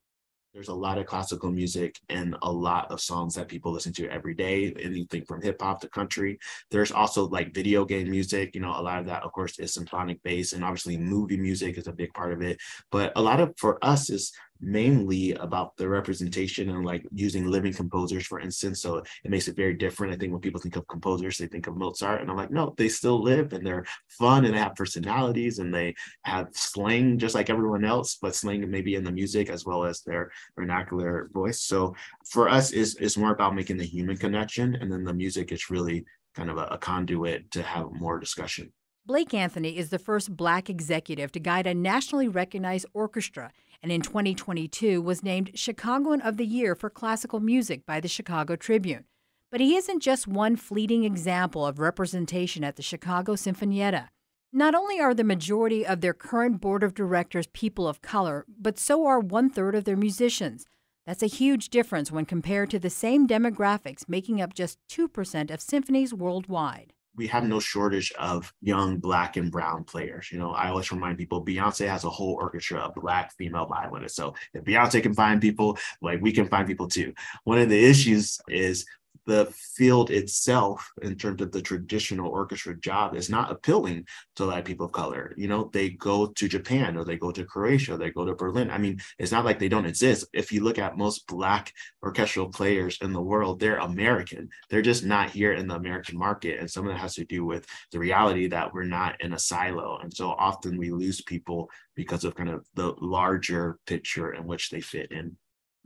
There's 0.51 0.69
a 0.69 0.73
lot 0.73 0.97
of 0.97 1.05
classical 1.05 1.51
music 1.51 1.99
and 2.09 2.35
a 2.41 2.51
lot 2.51 2.89
of 2.89 2.99
songs 2.99 3.35
that 3.35 3.47
people 3.47 3.71
listen 3.71 3.93
to 3.93 4.09
every 4.09 4.33
day, 4.33 4.73
anything 4.81 5.23
from 5.25 5.43
hip 5.43 5.61
hop 5.61 5.79
to 5.81 5.89
country. 5.89 6.39
There's 6.71 6.91
also 6.91 7.27
like 7.27 7.53
video 7.53 7.85
game 7.85 8.09
music, 8.09 8.55
you 8.55 8.61
know, 8.61 8.71
a 8.75 8.81
lot 8.81 8.97
of 8.97 9.05
that, 9.05 9.21
of 9.21 9.31
course, 9.31 9.59
is 9.59 9.71
symphonic 9.71 10.23
based, 10.23 10.53
and 10.53 10.63
obviously 10.63 10.97
movie 10.97 11.37
music 11.37 11.77
is 11.77 11.85
a 11.85 11.93
big 11.93 12.11
part 12.15 12.33
of 12.33 12.41
it. 12.41 12.57
But 12.89 13.13
a 13.15 13.21
lot 13.21 13.39
of 13.39 13.53
for 13.57 13.77
us 13.85 14.09
is 14.09 14.31
mainly 14.61 15.33
about 15.33 15.77
the 15.77 15.87
representation 15.87 16.69
and 16.69 16.85
like 16.85 17.05
using 17.13 17.45
living 17.45 17.73
composers, 17.73 18.25
for 18.25 18.39
instance. 18.39 18.81
So 18.81 18.97
it 19.23 19.31
makes 19.31 19.47
it 19.47 19.55
very 19.55 19.73
different. 19.73 20.13
I 20.13 20.17
think 20.17 20.31
when 20.31 20.41
people 20.41 20.59
think 20.59 20.75
of 20.75 20.87
composers, 20.87 21.37
they 21.37 21.47
think 21.47 21.67
of 21.67 21.77
Mozart, 21.77 22.21
and 22.21 22.29
I'm 22.29 22.37
like, 22.37 22.51
no, 22.51 22.73
they 22.77 22.89
still 22.89 23.21
live 23.21 23.53
and 23.53 23.65
they're 23.65 23.85
fun 24.07 24.45
and 24.45 24.53
they 24.53 24.59
have 24.59 24.75
personalities 24.75 25.59
and 25.59 25.73
they 25.73 25.95
have 26.23 26.47
slang 26.53 27.17
just 27.17 27.35
like 27.35 27.49
everyone 27.49 27.85
else, 27.85 28.17
but 28.21 28.35
slang 28.35 28.69
maybe 28.69 28.95
in 28.95 29.03
the 29.03 29.11
music 29.11 29.49
as 29.49 29.65
well 29.65 29.83
as 29.85 30.01
their 30.01 30.31
vernacular 30.55 31.29
voice. 31.33 31.61
So 31.61 31.95
for 32.29 32.49
us, 32.49 32.71
is 32.71 32.95
is 32.95 33.17
more 33.17 33.31
about 33.31 33.55
making 33.55 33.77
the 33.77 33.85
human 33.85 34.17
connection, 34.17 34.75
and 34.75 34.91
then 34.91 35.03
the 35.03 35.13
music 35.13 35.51
is 35.51 35.69
really 35.69 36.05
kind 36.35 36.49
of 36.49 36.57
a, 36.57 36.65
a 36.65 36.77
conduit 36.77 37.51
to 37.51 37.63
have 37.63 37.91
more 37.91 38.19
discussion. 38.19 38.71
Blake 39.05 39.33
Anthony 39.33 39.77
is 39.77 39.89
the 39.89 39.97
first 39.97 40.35
black 40.35 40.69
executive 40.69 41.31
to 41.31 41.39
guide 41.39 41.65
a 41.65 41.73
nationally 41.73 42.27
recognized 42.27 42.85
orchestra 42.93 43.51
and 43.81 43.91
in 43.91 44.01
2022 44.01 45.01
was 45.01 45.23
named 45.23 45.51
Chicagoan 45.55 46.21
of 46.21 46.37
the 46.37 46.45
Year 46.45 46.75
for 46.75 46.89
Classical 46.89 47.39
Music 47.39 47.85
by 47.85 47.99
the 47.99 48.07
Chicago 48.07 48.55
Tribune. 48.55 49.05
But 49.51 49.61
he 49.61 49.75
isn't 49.75 50.01
just 50.01 50.27
one 50.27 50.55
fleeting 50.55 51.03
example 51.03 51.65
of 51.65 51.79
representation 51.79 52.63
at 52.63 52.75
the 52.75 52.83
Chicago 52.83 53.33
Sinfonietta. 53.33 54.09
Not 54.51 54.75
only 54.75 54.99
are 54.99 55.13
the 55.13 55.23
majority 55.23 55.85
of 55.85 56.01
their 56.01 56.13
current 56.13 56.59
board 56.59 56.83
of 56.83 56.93
directors 56.93 57.47
people 57.47 57.87
of 57.87 58.01
color, 58.01 58.45
but 58.59 58.77
so 58.79 59.05
are 59.05 59.19
one 59.19 59.49
third 59.49 59.75
of 59.75 59.85
their 59.85 59.97
musicians. 59.97 60.65
That's 61.05 61.23
a 61.23 61.27
huge 61.27 61.69
difference 61.69 62.11
when 62.11 62.25
compared 62.25 62.69
to 62.71 62.79
the 62.79 62.89
same 62.89 63.27
demographics 63.27 64.07
making 64.07 64.41
up 64.41 64.53
just 64.53 64.77
2% 64.89 65.51
of 65.51 65.61
symphonies 65.61 66.13
worldwide 66.13 66.93
we 67.15 67.27
have 67.27 67.43
no 67.43 67.59
shortage 67.59 68.11
of 68.17 68.53
young 68.61 68.97
black 68.97 69.35
and 69.37 69.51
brown 69.51 69.83
players. 69.83 70.31
You 70.31 70.39
know, 70.39 70.51
I 70.51 70.69
always 70.69 70.91
remind 70.91 71.17
people 71.17 71.43
Beyonce 71.43 71.87
has 71.87 72.03
a 72.03 72.09
whole 72.09 72.35
orchestra 72.35 72.79
of 72.79 72.95
black 72.95 73.33
female 73.33 73.65
violinists. 73.65 74.15
So 74.15 74.35
if 74.53 74.63
Beyonce 74.63 75.03
can 75.03 75.13
find 75.13 75.41
people, 75.41 75.77
like 76.01 76.21
we 76.21 76.31
can 76.31 76.47
find 76.47 76.67
people 76.67 76.87
too. 76.87 77.13
One 77.43 77.59
of 77.59 77.69
the 77.69 77.83
issues 77.83 78.39
is 78.47 78.85
the 79.29 79.45
field 79.75 80.09
itself, 80.09 80.91
in 81.03 81.15
terms 81.15 81.41
of 81.41 81.51
the 81.51 81.61
traditional 81.61 82.31
orchestra 82.31 82.75
job, 82.79 83.15
is 83.15 83.29
not 83.29 83.51
appealing 83.51 84.07
to 84.35 84.43
a 84.43 84.45
lot 84.45 84.57
of 84.57 84.65
people 84.65 84.87
of 84.87 84.91
color. 84.91 85.35
You 85.37 85.47
know, 85.47 85.69
they 85.71 85.91
go 85.91 86.27
to 86.27 86.47
Japan 86.47 86.97
or 86.97 87.05
they 87.05 87.15
go 87.15 87.31
to 87.31 87.45
Croatia, 87.45 87.95
they 87.95 88.09
go 88.09 88.25
to 88.25 88.33
Berlin. 88.33 88.71
I 88.71 88.79
mean, 88.79 88.99
it's 89.19 89.31
not 89.31 89.45
like 89.45 89.59
they 89.59 89.69
don't 89.69 89.85
exist. 89.85 90.25
If 90.33 90.51
you 90.51 90.63
look 90.63 90.79
at 90.79 90.97
most 90.97 91.27
Black 91.27 91.71
orchestral 92.01 92.49
players 92.49 92.97
in 93.01 93.13
the 93.13 93.21
world, 93.21 93.59
they're 93.59 93.77
American. 93.77 94.49
They're 94.69 94.81
just 94.81 95.05
not 95.05 95.29
here 95.29 95.53
in 95.53 95.67
the 95.67 95.75
American 95.75 96.17
market. 96.17 96.59
And 96.59 96.69
some 96.69 96.87
of 96.87 96.91
that 96.91 96.99
has 96.99 97.13
to 97.15 97.25
do 97.25 97.45
with 97.45 97.67
the 97.91 97.99
reality 97.99 98.47
that 98.47 98.73
we're 98.73 98.85
not 98.85 99.21
in 99.21 99.33
a 99.33 99.39
silo. 99.39 99.99
And 100.01 100.11
so 100.11 100.31
often 100.31 100.75
we 100.75 100.89
lose 100.89 101.21
people 101.21 101.69
because 101.95 102.23
of 102.23 102.33
kind 102.33 102.49
of 102.49 102.65
the 102.73 102.95
larger 102.99 103.77
picture 103.85 104.33
in 104.33 104.47
which 104.47 104.71
they 104.71 104.81
fit 104.81 105.11
in. 105.11 105.37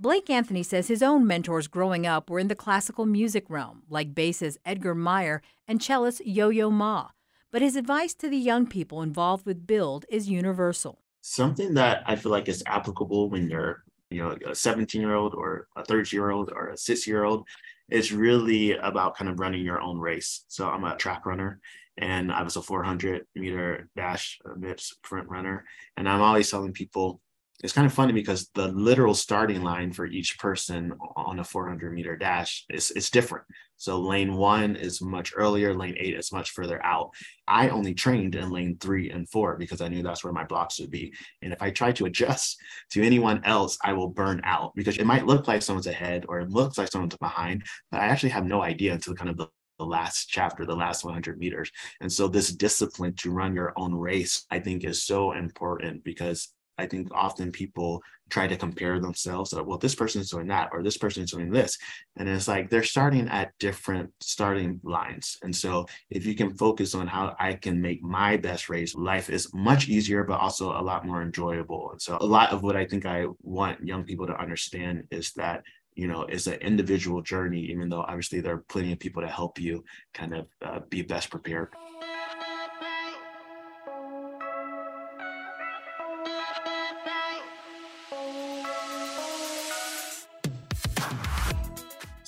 Blake 0.04 0.30
Anthony 0.30 0.64
says 0.64 0.90
his 0.90 1.02
own 1.02 1.26
mentors 1.26 1.70
growing 1.70 2.06
up 2.06 2.30
were 2.30 2.38
in 2.38 2.50
the 2.50 2.56
classical 2.56 3.06
music 3.06 3.46
realm, 3.48 3.84
like 3.90 4.14
bassist 4.14 4.58
Edgar 4.66 4.94
Meyer 4.94 5.42
and 5.66 5.82
cellist 5.82 6.22
Yo 6.26 6.50
Yo 6.50 6.70
Ma. 6.70 7.12
But 7.52 7.62
his 7.62 7.78
advice 7.78 8.14
to 8.16 8.28
the 8.28 8.36
young 8.36 8.68
people 8.68 9.02
involved 9.02 9.46
with 9.46 9.66
Build 9.66 10.06
is 10.10 10.30
universal. 10.30 11.00
Something 11.22 11.76
that 11.76 12.04
I 12.06 12.18
feel 12.18 12.34
like 12.34 12.50
is 12.50 12.62
applicable 12.66 13.30
when 13.30 13.50
you're, 13.50 13.86
you 14.10 14.22
know, 14.22 14.38
a 14.46 14.54
17 14.54 15.00
year 15.00 15.16
old 15.16 15.36
or 15.36 15.70
a 15.78 15.86
30 15.86 16.14
year 16.14 16.32
old 16.32 16.52
or 16.54 16.72
a 16.72 16.78
six 16.78 17.08
year 17.08 17.24
old 17.24 17.48
is 17.90 18.12
really 18.12 18.74
about 18.74 19.16
kind 19.16 19.30
of 19.30 19.40
running 19.40 19.64
your 19.64 19.80
own 19.80 20.00
race. 20.00 20.44
So 20.50 20.68
I'm 20.68 20.84
a 20.84 20.98
track 20.98 21.26
runner 21.26 21.62
and 21.98 22.30
I 22.30 22.44
was 22.44 22.58
a 22.58 22.62
400 22.62 23.26
meter 23.36 23.88
dash 23.96 24.38
uh, 24.44 24.56
MIPS 24.56 24.96
sprint 24.96 25.30
runner. 25.30 25.64
And 25.96 26.10
I'm 26.10 26.20
always 26.20 26.52
telling 26.52 26.74
people 26.74 27.22
it's 27.62 27.74
kind 27.74 27.86
of 27.86 27.94
funny 27.94 28.14
because 28.14 28.50
the 28.56 28.68
literal 28.70 29.14
starting 29.14 29.62
line 29.64 29.92
for 29.94 30.06
each 30.06 30.38
person 30.40 30.94
on 31.16 31.40
a 31.40 31.44
400 31.44 31.94
meter 31.94 32.18
dash 32.18 32.66
is, 32.70 32.92
is 32.92 33.10
different. 33.10 33.46
So 33.78 34.00
lane 34.00 34.34
one 34.34 34.76
is 34.76 35.02
much 35.02 35.34
earlier, 35.36 35.74
lane 35.74 35.96
eight 35.98 36.16
is 36.16 36.32
much 36.32 36.52
further 36.52 36.84
out. 36.86 37.12
I 37.48 37.70
only 37.70 37.94
trained 37.94 38.36
in 38.36 38.50
lane 38.50 38.78
three 38.80 39.12
and 39.12 39.30
four 39.30 39.56
because 39.58 39.82
I 39.82 39.88
knew 39.88 40.04
that's 40.04 40.24
where 40.24 40.34
my 40.34 40.46
blocks 40.46 40.80
would 40.80 40.92
be. 40.92 41.14
And 41.42 41.54
if 41.54 41.62
I 41.62 41.70
try 41.70 41.92
to 41.94 42.06
adjust 42.06 42.58
to 42.92 43.04
anyone 43.04 43.42
else, 43.46 43.78
I 43.84 43.94
will 43.94 44.10
burn 44.10 44.42
out 44.44 44.74
because 44.76 44.98
it 44.98 45.06
might 45.06 45.26
look 45.26 45.48
like 45.48 45.62
someone's 45.62 45.88
ahead 45.88 46.26
or 46.28 46.40
it 46.40 46.50
looks 46.50 46.78
like 46.78 46.92
someone's 46.92 47.18
behind, 47.18 47.64
but 47.92 48.02
I 48.02 48.06
actually 48.06 48.30
have 48.30 48.46
no 48.46 48.62
idea 48.62 48.94
until 48.94 49.16
kind 49.16 49.30
of 49.30 49.38
the 49.38 49.48
the 49.80 49.86
last 49.86 50.30
chapter, 50.30 50.66
the 50.66 50.76
last 50.76 51.04
100 51.04 51.40
meters. 51.40 51.72
And 52.00 52.12
so, 52.12 52.28
this 52.28 52.54
discipline 52.54 53.16
to 53.16 53.32
run 53.32 53.56
your 53.56 53.74
own 53.76 53.94
race, 53.96 54.46
I 54.52 54.60
think, 54.60 54.84
is 54.84 55.04
so 55.04 55.32
important 55.32 56.04
because 56.04 56.54
I 56.78 56.88
think 56.88 57.10
often 57.14 57.52
people 57.52 58.02
try 58.30 58.48
to 58.48 58.58
compare 58.58 59.00
themselves. 59.00 59.54
Well, 59.54 59.78
this 59.78 59.96
person's 59.96 60.30
doing 60.30 60.48
that, 60.48 60.70
or 60.72 60.82
this 60.82 60.98
person's 60.98 61.32
doing 61.32 61.52
this. 61.52 61.78
And 62.18 62.28
it's 62.28 62.48
like 62.48 62.70
they're 62.70 62.84
starting 62.84 63.28
at 63.30 63.54
different 63.60 64.12
starting 64.22 64.80
lines. 64.84 65.38
And 65.44 65.56
so, 65.56 65.86
if 66.10 66.26
you 66.26 66.36
can 66.36 66.56
focus 66.56 66.96
on 66.96 67.08
how 67.08 67.36
I 67.40 67.54
can 67.54 67.82
make 67.82 68.02
my 68.02 68.38
best 68.38 68.70
race, 68.70 68.96
life 68.96 69.30
is 69.30 69.54
much 69.54 69.88
easier, 69.88 70.24
but 70.24 70.40
also 70.40 70.72
a 70.72 70.82
lot 70.82 71.06
more 71.06 71.22
enjoyable. 71.22 71.92
And 71.92 72.02
so, 72.02 72.18
a 72.20 72.26
lot 72.26 72.52
of 72.52 72.64
what 72.64 72.76
I 72.76 72.86
think 72.86 73.06
I 73.06 73.26
want 73.42 73.86
young 73.86 74.04
people 74.04 74.28
to 74.28 74.40
understand 74.40 75.04
is 75.12 75.32
that 75.34 75.64
you 75.96 76.08
know 76.08 76.24
it's 76.24 76.48
an 76.48 76.56
individual 76.56 77.22
journey 77.22 77.60
even 77.60 77.88
though 77.88 78.02
obviously 78.02 78.42
there 78.42 78.56
are 78.56 78.66
plenty 78.68 78.92
of 78.92 78.98
people 78.98 79.22
to 79.22 79.28
help 79.28 79.60
you 79.60 79.84
kind 80.12 80.34
of 80.34 80.48
uh, 80.64 80.80
be 80.90 81.04
best 81.04 81.30
prepared 81.30 81.70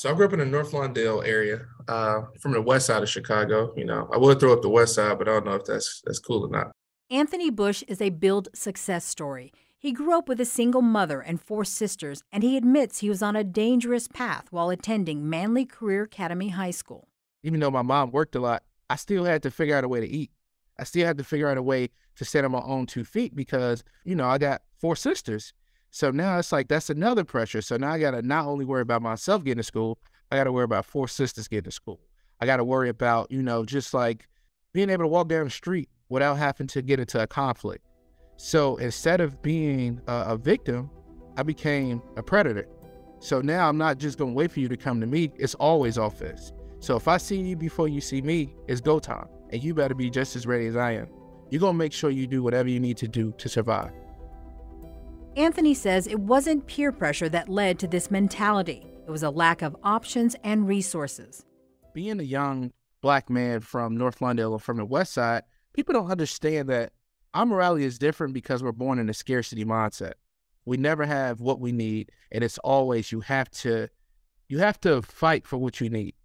So 0.05 0.11
I 0.11 0.13
grew 0.13 0.27
up 0.27 0.33
in 0.33 0.37
the 0.37 0.45
North 0.45 0.71
Lawndale 0.71 1.27
area, 1.27 1.65
uh, 1.87 2.21
from 2.39 2.51
the 2.51 2.61
west 2.61 2.85
side 2.85 3.01
of 3.01 3.09
Chicago. 3.09 3.73
You 3.75 3.85
know, 3.85 4.07
I 4.13 4.19
would 4.19 4.39
throw 4.39 4.53
up 4.53 4.61
the 4.61 4.69
west 4.69 4.93
side, 4.93 5.17
but 5.17 5.27
I 5.27 5.31
don't 5.31 5.47
know 5.47 5.55
if 5.55 5.65
that's 5.65 6.03
that's 6.05 6.19
cool 6.19 6.45
or 6.45 6.49
not. 6.51 6.71
Anthony 7.09 7.49
Bush 7.49 7.83
is 7.87 7.99
a 7.99 8.11
build 8.11 8.49
success 8.53 9.03
story. 9.03 9.51
He 9.79 9.91
grew 9.91 10.15
up 10.15 10.29
with 10.29 10.39
a 10.39 10.45
single 10.45 10.83
mother 10.83 11.21
and 11.21 11.41
four 11.41 11.65
sisters, 11.65 12.21
and 12.31 12.43
he 12.43 12.55
admits 12.55 12.99
he 12.99 13.09
was 13.09 13.23
on 13.23 13.35
a 13.35 13.43
dangerous 13.43 14.07
path 14.07 14.45
while 14.51 14.69
attending 14.69 15.27
Manley 15.27 15.65
Career 15.65 16.03
Academy 16.03 16.49
High 16.49 16.69
School. 16.69 17.07
Even 17.41 17.59
though 17.59 17.71
my 17.71 17.81
mom 17.81 18.11
worked 18.11 18.35
a 18.35 18.39
lot, 18.39 18.61
I 18.91 18.97
still 18.97 19.25
had 19.25 19.41
to 19.41 19.49
figure 19.49 19.75
out 19.75 19.85
a 19.85 19.87
way 19.87 20.01
to 20.01 20.07
eat. 20.07 20.29
I 20.77 20.83
still 20.83 21.07
had 21.07 21.17
to 21.17 21.23
figure 21.23 21.49
out 21.49 21.57
a 21.57 21.63
way 21.63 21.89
to 22.17 22.25
stand 22.25 22.45
on 22.45 22.51
my 22.51 22.61
own 22.61 22.85
two 22.85 23.05
feet 23.05 23.35
because, 23.35 23.83
you 24.03 24.13
know, 24.13 24.27
I 24.27 24.37
got 24.37 24.61
four 24.79 24.95
sisters 24.95 25.51
so 25.95 26.11
now 26.11 26.37
it's 26.37 26.51
like 26.51 26.67
that's 26.67 26.89
another 26.89 27.23
pressure. 27.23 27.61
So 27.61 27.77
now 27.77 27.93
I 27.93 27.99
got 27.99 28.11
to 28.11 28.21
not 28.21 28.47
only 28.47 28.65
worry 28.65 28.81
about 28.81 29.01
myself 29.01 29.45
getting 29.45 29.59
to 29.59 29.63
school, 29.63 29.97
I 30.29 30.35
got 30.35 30.43
to 30.43 30.51
worry 30.51 30.65
about 30.65 30.83
four 30.83 31.07
sisters 31.07 31.47
getting 31.47 31.63
to 31.63 31.71
school. 31.71 32.01
I 32.41 32.45
got 32.45 32.57
to 32.57 32.65
worry 32.65 32.89
about, 32.89 33.31
you 33.31 33.41
know, 33.41 33.63
just 33.63 33.93
like 33.93 34.27
being 34.73 34.89
able 34.89 35.05
to 35.05 35.07
walk 35.07 35.29
down 35.29 35.45
the 35.45 35.49
street 35.49 35.87
without 36.09 36.33
having 36.33 36.67
to 36.67 36.81
get 36.81 36.99
into 36.99 37.21
a 37.21 37.25
conflict. 37.25 37.85
So 38.35 38.75
instead 38.75 39.21
of 39.21 39.41
being 39.41 40.01
a, 40.07 40.25
a 40.31 40.37
victim, 40.37 40.89
I 41.37 41.43
became 41.43 42.01
a 42.17 42.23
predator. 42.23 42.67
So 43.19 43.39
now 43.39 43.69
I'm 43.69 43.77
not 43.77 43.97
just 43.97 44.17
going 44.17 44.31
to 44.31 44.35
wait 44.35 44.51
for 44.51 44.59
you 44.59 44.67
to 44.67 44.75
come 44.75 44.99
to 44.99 45.07
me. 45.07 45.31
It's 45.37 45.55
always 45.55 45.95
offense. 45.95 46.51
So 46.81 46.97
if 46.97 47.07
I 47.07 47.15
see 47.15 47.39
you 47.39 47.55
before 47.55 47.87
you 47.87 48.01
see 48.01 48.21
me, 48.21 48.53
it's 48.67 48.81
go 48.81 48.99
time. 48.99 49.29
And 49.51 49.63
you 49.63 49.73
better 49.73 49.95
be 49.95 50.09
just 50.09 50.35
as 50.35 50.45
ready 50.45 50.67
as 50.67 50.75
I 50.75 50.91
am. 50.91 51.07
You're 51.51 51.61
going 51.61 51.75
to 51.75 51.79
make 51.79 51.93
sure 51.93 52.09
you 52.09 52.27
do 52.27 52.43
whatever 52.43 52.67
you 52.67 52.81
need 52.81 52.97
to 52.97 53.07
do 53.07 53.33
to 53.37 53.47
survive. 53.47 53.93
Anthony 55.35 55.73
says 55.73 56.07
it 56.07 56.19
wasn't 56.21 56.65
peer 56.65 56.93
pressure 56.93 57.27
that 57.27 57.49
led 57.49 57.77
to 57.79 57.87
this 57.87 58.09
mentality, 58.09 58.85
it 59.05 59.11
was 59.11 59.23
a 59.23 59.29
lack 59.29 59.61
of 59.61 59.75
options 59.83 60.35
and 60.45 60.65
resources. 60.65 61.45
Being 61.93 62.21
a 62.21 62.23
young 62.23 62.71
black 63.01 63.29
man 63.29 63.59
from 63.59 63.97
North 63.97 64.19
Lawndale 64.19 64.51
or 64.51 64.59
from 64.59 64.77
the 64.77 64.85
West 64.85 65.13
Side, 65.13 65.43
people 65.73 65.93
don't 65.93 66.09
understand 66.09 66.69
that 66.69 66.93
our 67.33 67.45
morality 67.45 67.83
is 67.83 67.99
different 67.99 68.33
because 68.33 68.63
we're 68.63 68.71
born 68.71 68.97
in 68.97 69.09
a 69.09 69.13
scarcity 69.13 69.65
mindset. 69.65 70.13
We 70.63 70.77
never 70.77 71.05
have 71.05 71.41
what 71.41 71.59
we 71.59 71.73
need, 71.73 72.11
and 72.31 72.41
it's 72.41 72.57
always 72.59 73.11
you 73.11 73.19
have 73.19 73.51
to 73.51 73.89
you 74.47 74.59
have 74.59 74.79
to 74.81 75.01
fight 75.01 75.45
for 75.45 75.57
what 75.57 75.81
you 75.81 75.89
need. 75.89 76.15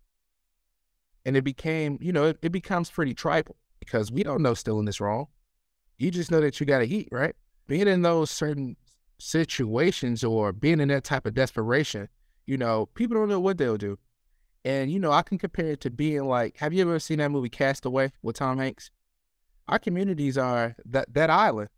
And 1.26 1.36
it 1.36 1.42
became, 1.42 1.98
you 2.00 2.12
know, 2.12 2.26
it, 2.26 2.38
it 2.42 2.52
becomes 2.52 2.90
pretty 2.90 3.14
tribal 3.14 3.56
because 3.80 4.12
we 4.12 4.22
don't 4.22 4.40
know 4.40 4.54
stealing 4.54 4.86
is 4.88 5.00
wrong. 5.00 5.26
You 5.98 6.12
just 6.12 6.30
know 6.30 6.40
that 6.40 6.60
you 6.60 6.64
gotta 6.64 6.84
eat, 6.84 7.08
right? 7.10 7.34
Being 7.66 7.88
in 7.88 8.02
those 8.02 8.30
certain 8.30 8.76
situations 9.20 10.24
or 10.24 10.52
being 10.52 10.80
in 10.80 10.88
that 10.88 11.04
type 11.04 11.26
of 11.26 11.34
desperation, 11.34 12.08
you 12.46 12.56
know, 12.56 12.86
people 12.94 13.16
don't 13.16 13.28
know 13.28 13.40
what 13.40 13.58
they'll 13.58 13.76
do. 13.76 13.98
And, 14.64 14.90
you 14.90 14.98
know, 14.98 15.12
I 15.12 15.22
can 15.22 15.38
compare 15.38 15.68
it 15.68 15.80
to 15.82 15.90
being 15.90 16.24
like, 16.24 16.58
have 16.58 16.72
you 16.72 16.82
ever 16.82 16.98
seen 16.98 17.18
that 17.18 17.30
movie 17.30 17.48
Castaway 17.48 18.12
with 18.22 18.36
Tom 18.36 18.58
Hanks? 18.58 18.90
Our 19.68 19.78
communities 19.78 20.36
are 20.36 20.74
that, 20.84 21.12
that 21.14 21.30
island. 21.30 21.70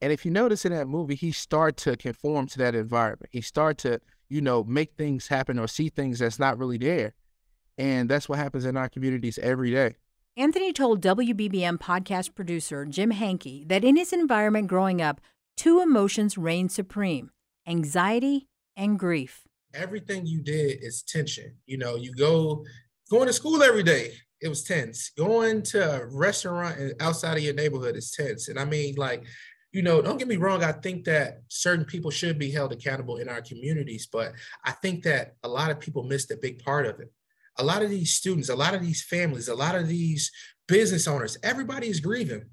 And 0.00 0.12
if 0.12 0.24
you 0.24 0.30
notice 0.30 0.64
in 0.64 0.72
that 0.72 0.86
movie, 0.86 1.14
he 1.14 1.32
started 1.32 1.76
to 1.78 1.96
conform 1.96 2.46
to 2.48 2.58
that 2.58 2.74
environment. 2.74 3.30
He 3.32 3.40
started 3.40 3.78
to, 3.78 4.00
you 4.28 4.40
know, 4.40 4.64
make 4.64 4.94
things 4.96 5.28
happen 5.28 5.58
or 5.58 5.66
see 5.66 5.88
things 5.88 6.18
that's 6.18 6.38
not 6.38 6.58
really 6.58 6.78
there. 6.78 7.14
And 7.76 8.08
that's 8.08 8.28
what 8.28 8.38
happens 8.38 8.64
in 8.64 8.76
our 8.76 8.88
communities 8.88 9.38
every 9.38 9.70
day. 9.70 9.96
Anthony 10.36 10.72
told 10.72 11.00
WBBM 11.00 11.78
podcast 11.78 12.34
producer 12.34 12.84
Jim 12.84 13.12
Hankey 13.12 13.64
that 13.68 13.84
in 13.84 13.96
his 13.96 14.12
environment 14.12 14.66
growing 14.66 15.00
up, 15.00 15.20
two 15.56 15.80
emotions 15.80 16.36
reign 16.36 16.68
supreme 16.68 17.30
anxiety 17.66 18.48
and 18.76 18.98
grief. 18.98 19.42
Everything 19.72 20.26
you 20.26 20.42
did 20.42 20.82
is 20.82 21.02
tension. 21.02 21.56
You 21.66 21.78
know, 21.78 21.96
you 21.96 22.14
go 22.14 22.64
going 23.10 23.26
to 23.26 23.32
school 23.32 23.62
every 23.62 23.82
day, 23.82 24.12
it 24.40 24.48
was 24.48 24.62
tense. 24.62 25.10
Going 25.16 25.62
to 25.62 26.02
a 26.02 26.06
restaurant 26.06 26.92
outside 27.00 27.36
of 27.36 27.42
your 27.42 27.54
neighborhood 27.54 27.96
is 27.96 28.10
tense. 28.12 28.48
And 28.48 28.58
I 28.58 28.64
mean, 28.64 28.94
like, 28.96 29.24
you 29.72 29.82
know, 29.82 30.00
don't 30.00 30.18
get 30.18 30.28
me 30.28 30.36
wrong. 30.36 30.62
I 30.62 30.72
think 30.72 31.04
that 31.04 31.40
certain 31.48 31.84
people 31.84 32.10
should 32.10 32.38
be 32.38 32.50
held 32.50 32.72
accountable 32.72 33.16
in 33.16 33.28
our 33.28 33.40
communities, 33.40 34.06
but 34.10 34.32
I 34.64 34.70
think 34.70 35.02
that 35.04 35.34
a 35.42 35.48
lot 35.48 35.70
of 35.70 35.80
people 35.80 36.04
missed 36.04 36.30
a 36.30 36.36
big 36.36 36.62
part 36.62 36.86
of 36.86 37.00
it. 37.00 37.12
A 37.58 37.64
lot 37.64 37.82
of 37.82 37.90
these 37.90 38.14
students, 38.14 38.48
a 38.48 38.56
lot 38.56 38.74
of 38.74 38.82
these 38.82 39.02
families, 39.02 39.48
a 39.48 39.54
lot 39.54 39.74
of 39.74 39.88
these 39.88 40.30
business 40.68 41.08
owners, 41.08 41.38
everybody 41.42 41.88
is 41.88 42.00
grieving 42.00 42.44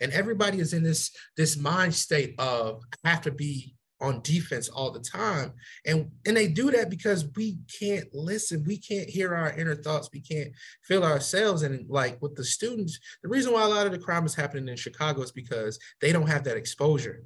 and 0.00 0.12
everybody 0.12 0.58
is 0.58 0.72
in 0.72 0.82
this 0.82 1.10
this 1.36 1.56
mind 1.56 1.94
state 1.94 2.34
of 2.38 2.82
have 3.04 3.22
to 3.22 3.30
be 3.30 3.74
on 4.00 4.20
defense 4.22 4.68
all 4.68 4.90
the 4.90 5.00
time. 5.00 5.52
And 5.86 6.10
and 6.26 6.36
they 6.36 6.48
do 6.48 6.70
that 6.70 6.90
because 6.90 7.28
we 7.36 7.58
can't 7.78 8.06
listen. 8.14 8.64
We 8.66 8.78
can't 8.78 9.08
hear 9.08 9.34
our 9.34 9.52
inner 9.52 9.74
thoughts. 9.74 10.08
We 10.12 10.20
can't 10.20 10.52
feel 10.84 11.04
ourselves. 11.04 11.62
And 11.62 11.88
like 11.88 12.20
with 12.22 12.34
the 12.34 12.44
students 12.44 12.98
the 13.22 13.28
reason 13.28 13.52
why 13.52 13.62
a 13.62 13.68
lot 13.68 13.86
of 13.86 13.92
the 13.92 13.98
crime 13.98 14.26
is 14.26 14.34
happening 14.34 14.68
in 14.68 14.76
chicago 14.76 15.22
is 15.22 15.32
because 15.32 15.78
they 16.00 16.12
don't 16.12 16.28
have 16.28 16.44
that 16.44 16.56
exposure. 16.56 17.24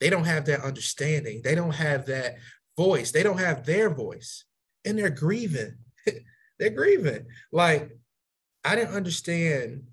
They 0.00 0.10
don't 0.10 0.24
have 0.24 0.46
that 0.46 0.60
understanding. 0.60 1.40
They 1.42 1.54
don't 1.54 1.74
have 1.74 2.06
that 2.06 2.36
voice. 2.76 3.12
They 3.12 3.22
don't 3.22 3.38
have 3.38 3.64
their 3.64 3.90
voice. 3.90 4.44
And 4.84 4.98
they're 4.98 5.10
grieving. 5.10 5.76
They're 6.58 6.70
grieving. 6.70 7.26
Like 7.52 7.96
i 8.62 8.76
didn't 8.76 8.94
understand 8.94 9.84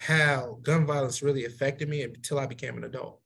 how 0.00 0.58
gun 0.62 0.86
violence 0.86 1.22
really 1.22 1.44
affected 1.44 1.88
me 1.88 2.02
until 2.02 2.38
I 2.38 2.46
became 2.46 2.76
an 2.76 2.84
adult. 2.84 3.20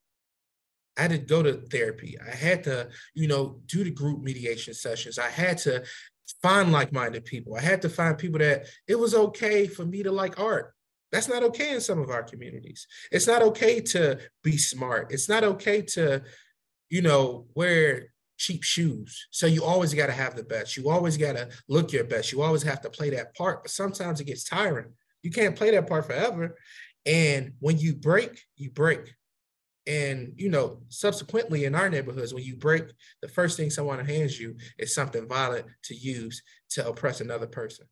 I 0.97 1.03
had 1.03 1.11
to 1.11 1.19
go 1.19 1.43
to 1.43 1.55
therapy. 1.55 2.17
I 2.21 2.35
had 2.35 2.65
to, 2.65 2.89
you 3.15 3.27
know, 3.27 3.61
do 3.67 3.85
the 3.85 3.91
group 3.91 4.23
mediation 4.23 4.75
sessions. 4.75 5.19
I 5.19 5.29
had 5.29 5.59
to 5.59 5.85
find 6.41 6.73
like-minded 6.73 7.25
people. 7.25 7.57
I 7.57 7.61
had 7.61 7.83
to 7.83 7.89
find 7.89 8.17
people 8.17 8.39
that 8.39 8.67
it 8.87 8.99
was 8.99 9.15
okay 9.15 9.67
for 9.67 9.85
me 9.85 10.03
to 10.03 10.13
like 10.13 10.39
art. 10.39 10.73
That's 11.11 11.29
not 11.29 11.43
okay 11.45 11.75
in 11.75 11.81
some 11.81 12.01
of 12.01 12.11
our 12.11 12.23
communities. 12.23 12.87
It's 13.13 13.27
not 13.27 13.43
okay 13.43 13.81
to 13.81 14.19
be 14.43 14.57
smart. 14.57 15.13
It's 15.13 15.29
not 15.29 15.45
okay 15.45 15.83
to, 15.83 16.23
you 16.91 17.03
know, 17.03 17.47
wear 17.55 18.13
cheap 18.37 18.63
shoes. 18.65 19.27
So 19.31 19.47
you 19.47 19.65
always 19.65 19.95
got 19.95 20.07
to 20.07 20.13
have 20.13 20.35
the 20.35 20.43
best. 20.43 20.77
You 20.77 20.91
always 20.91 21.17
got 21.17 21.37
to 21.37 21.49
look 21.69 21.93
your 21.93 22.05
best. 22.05 22.33
You 22.33 22.43
always 22.43 22.63
have 22.63 22.81
to 22.83 22.91
play 22.91 23.11
that 23.11 23.35
part. 23.37 23.63
But 23.63 23.71
sometimes 23.71 24.21
it 24.21 24.25
gets 24.25 24.45
tiring. 24.45 24.93
You 25.25 25.31
can't 25.31 25.57
play 25.57 25.73
that 25.73 25.89
part 25.89 26.07
forever. 26.07 26.57
And 27.07 27.55
when 27.59 27.79
you 27.79 27.97
break, 27.97 28.45
you 28.57 28.71
break. 28.71 29.15
And 29.87 30.35
you 30.37 30.49
know, 30.49 30.83
subsequently 30.89 31.65
in 31.65 31.75
our 31.75 31.91
neighborhoods, 31.91 32.33
when 32.33 32.45
you 32.45 32.57
break, 32.57 32.85
the 33.23 33.29
first 33.29 33.57
thing 33.57 33.71
someone 33.71 34.05
hands 34.05 34.39
you 34.39 34.57
is 34.79 34.95
something 34.95 35.27
violent 35.27 35.67
to 35.85 35.95
use 35.95 36.43
to 36.71 36.87
oppress 36.87 37.21
another 37.21 37.47
person. 37.47 37.87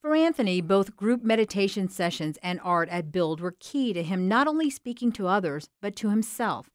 For 0.00 0.14
Anthony, 0.14 0.60
both 0.60 0.96
group 0.96 1.24
meditation 1.24 1.88
sessions 1.88 2.38
and 2.42 2.60
art 2.62 2.88
at 2.90 3.10
Build 3.10 3.40
were 3.40 3.56
key 3.58 3.92
to 3.94 4.02
him 4.02 4.28
not 4.28 4.46
only 4.46 4.68
speaking 4.68 5.10
to 5.12 5.28
others, 5.28 5.70
but 5.80 5.96
to 5.96 6.10
himself. 6.10 6.68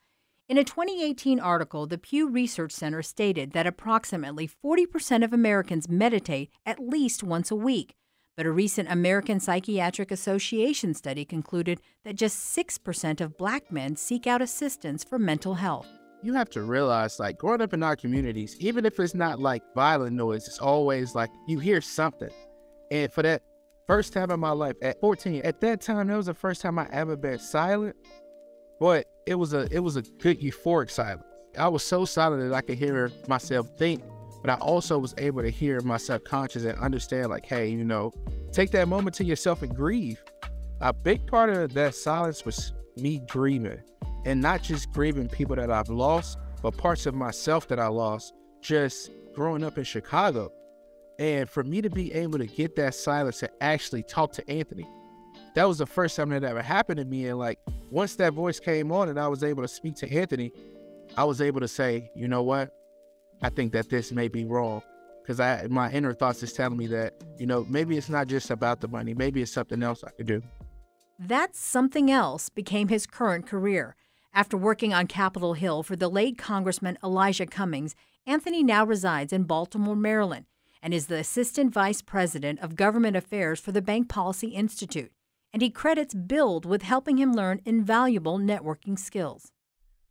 In 0.49 0.57
a 0.57 0.63
2018 0.63 1.39
article, 1.39 1.85
the 1.85 1.99
Pew 1.99 2.27
Research 2.27 2.71
Center 2.71 3.03
stated 3.03 3.51
that 3.51 3.67
approximately 3.67 4.49
40% 4.65 5.23
of 5.23 5.31
Americans 5.31 5.87
meditate 5.87 6.49
at 6.65 6.79
least 6.79 7.21
once 7.21 7.51
a 7.51 7.55
week. 7.55 7.93
But 8.39 8.45
a 8.45 8.51
recent 8.53 8.89
American 8.89 9.41
Psychiatric 9.41 10.11
Association 10.11 10.93
study 10.93 11.25
concluded 11.25 11.81
that 12.05 12.15
just 12.15 12.55
6% 12.57 13.19
of 13.19 13.37
black 13.37 13.69
men 13.69 13.97
seek 13.97 14.27
out 14.27 14.41
assistance 14.41 15.03
for 15.03 15.19
mental 15.19 15.55
health. 15.55 15.87
You 16.23 16.33
have 16.35 16.49
to 16.51 16.61
realize, 16.61 17.19
like, 17.19 17.37
growing 17.37 17.59
up 17.61 17.73
in 17.73 17.83
our 17.83 17.97
communities, 17.97 18.55
even 18.61 18.85
if 18.85 18.97
it's 18.97 19.13
not 19.13 19.41
like 19.41 19.61
violent 19.75 20.15
noise, 20.15 20.47
it's 20.47 20.59
always 20.59 21.15
like 21.15 21.29
you 21.49 21.59
hear 21.59 21.81
something. 21.81 22.29
And 22.91 23.11
for 23.11 23.23
that 23.23 23.41
first 23.87 24.13
time 24.13 24.31
in 24.31 24.39
my 24.39 24.51
life, 24.51 24.77
at 24.81 25.01
14, 25.01 25.41
at 25.43 25.59
that 25.59 25.81
time, 25.81 26.07
that 26.07 26.15
was 26.15 26.27
the 26.27 26.33
first 26.33 26.61
time 26.61 26.79
I 26.79 26.87
ever 26.93 27.17
been 27.17 27.39
silent. 27.39 27.97
But 28.79 29.05
it 29.27 29.35
was 29.35 29.53
a 29.53 29.67
it 29.69 29.79
was 29.79 29.97
a 29.97 30.01
good 30.01 30.39
euphoric 30.39 30.89
silence. 30.89 31.25
I 31.57 31.67
was 31.67 31.83
so 31.83 32.05
silent 32.05 32.49
that 32.49 32.55
I 32.55 32.61
could 32.61 32.77
hear 32.77 33.11
myself 33.27 33.67
think, 33.77 34.01
but 34.41 34.49
I 34.49 34.55
also 34.55 34.97
was 34.97 35.13
able 35.17 35.41
to 35.41 35.49
hear 35.49 35.81
my 35.81 35.97
subconscious 35.97 36.63
and 36.63 36.77
understand, 36.79 37.29
like, 37.29 37.45
hey, 37.45 37.67
you 37.67 37.83
know, 37.83 38.13
take 38.51 38.71
that 38.71 38.87
moment 38.87 39.15
to 39.17 39.23
yourself 39.23 39.61
and 39.61 39.75
grieve. 39.75 40.23
A 40.81 40.93
big 40.93 41.27
part 41.27 41.49
of 41.49 41.73
that 41.73 41.95
silence 41.95 42.45
was 42.45 42.73
me 42.95 43.21
grieving, 43.27 43.81
and 44.25 44.41
not 44.41 44.63
just 44.63 44.91
grieving 44.91 45.27
people 45.27 45.55
that 45.55 45.69
I've 45.69 45.89
lost, 45.89 46.37
but 46.61 46.77
parts 46.77 47.05
of 47.05 47.13
myself 47.13 47.67
that 47.67 47.79
I 47.79 47.87
lost 47.87 48.33
just 48.61 49.11
growing 49.33 49.63
up 49.63 49.77
in 49.77 49.83
Chicago. 49.83 50.51
And 51.17 51.49
for 51.49 51.63
me 51.63 51.81
to 51.81 51.89
be 51.89 52.13
able 52.13 52.39
to 52.39 52.47
get 52.47 52.75
that 52.77 52.95
silence 52.95 53.39
to 53.39 53.49
actually 53.61 54.03
talk 54.03 54.31
to 54.33 54.49
Anthony, 54.49 54.87
that 55.55 55.67
was 55.67 55.79
the 55.79 55.85
first 55.85 56.15
time 56.15 56.29
that 56.29 56.43
ever 56.43 56.61
happened 56.61 56.97
to 56.97 57.05
me. 57.05 57.27
And 57.27 57.37
like 57.37 57.59
once 57.89 58.15
that 58.15 58.33
voice 58.33 58.59
came 58.59 58.91
on 58.91 59.09
and 59.09 59.19
I 59.19 59.27
was 59.27 59.43
able 59.43 59.61
to 59.61 59.67
speak 59.67 59.95
to 59.95 60.09
Anthony, 60.09 60.53
I 61.17 61.25
was 61.25 61.41
able 61.41 61.59
to 61.59 61.67
say, 61.67 62.09
you 62.15 62.27
know 62.27 62.43
what? 62.43 62.73
I 63.41 63.49
think 63.49 63.71
that 63.73 63.89
this 63.89 64.11
may 64.11 64.27
be 64.27 64.45
wrong. 64.45 64.81
Because 65.21 65.39
I 65.39 65.67
my 65.69 65.91
inner 65.91 66.13
thoughts 66.13 66.41
is 66.43 66.53
telling 66.53 66.77
me 66.77 66.87
that, 66.87 67.13
you 67.37 67.45
know, 67.45 67.65
maybe 67.69 67.97
it's 67.97 68.09
not 68.09 68.27
just 68.27 68.49
about 68.49 68.81
the 68.81 68.87
money. 68.87 69.13
Maybe 69.13 69.41
it's 69.41 69.51
something 69.51 69.83
else 69.83 70.03
I 70.03 70.11
could 70.11 70.27
do. 70.27 70.41
That 71.19 71.55
something 71.55 72.09
else 72.09 72.49
became 72.49 72.87
his 72.87 73.05
current 73.05 73.45
career. 73.45 73.95
After 74.33 74.57
working 74.57 74.93
on 74.93 75.07
Capitol 75.07 75.53
Hill 75.53 75.83
for 75.83 75.95
the 75.95 76.09
late 76.09 76.37
Congressman 76.37 76.97
Elijah 77.03 77.45
Cummings, 77.45 77.95
Anthony 78.25 78.63
now 78.63 78.85
resides 78.85 79.33
in 79.33 79.43
Baltimore, 79.43 79.95
Maryland, 79.95 80.45
and 80.81 80.93
is 80.93 81.07
the 81.07 81.17
Assistant 81.17 81.73
Vice 81.73 82.01
President 82.01 82.59
of 82.59 82.75
Government 82.75 83.17
Affairs 83.17 83.59
for 83.59 83.71
the 83.71 83.81
Bank 83.81 84.07
Policy 84.07 84.49
Institute 84.49 85.11
and 85.53 85.61
he 85.61 85.69
credits 85.69 86.13
Build 86.13 86.65
with 86.65 86.83
helping 86.83 87.17
him 87.17 87.33
learn 87.33 87.61
invaluable 87.65 88.37
networking 88.37 88.97
skills. 88.97 89.51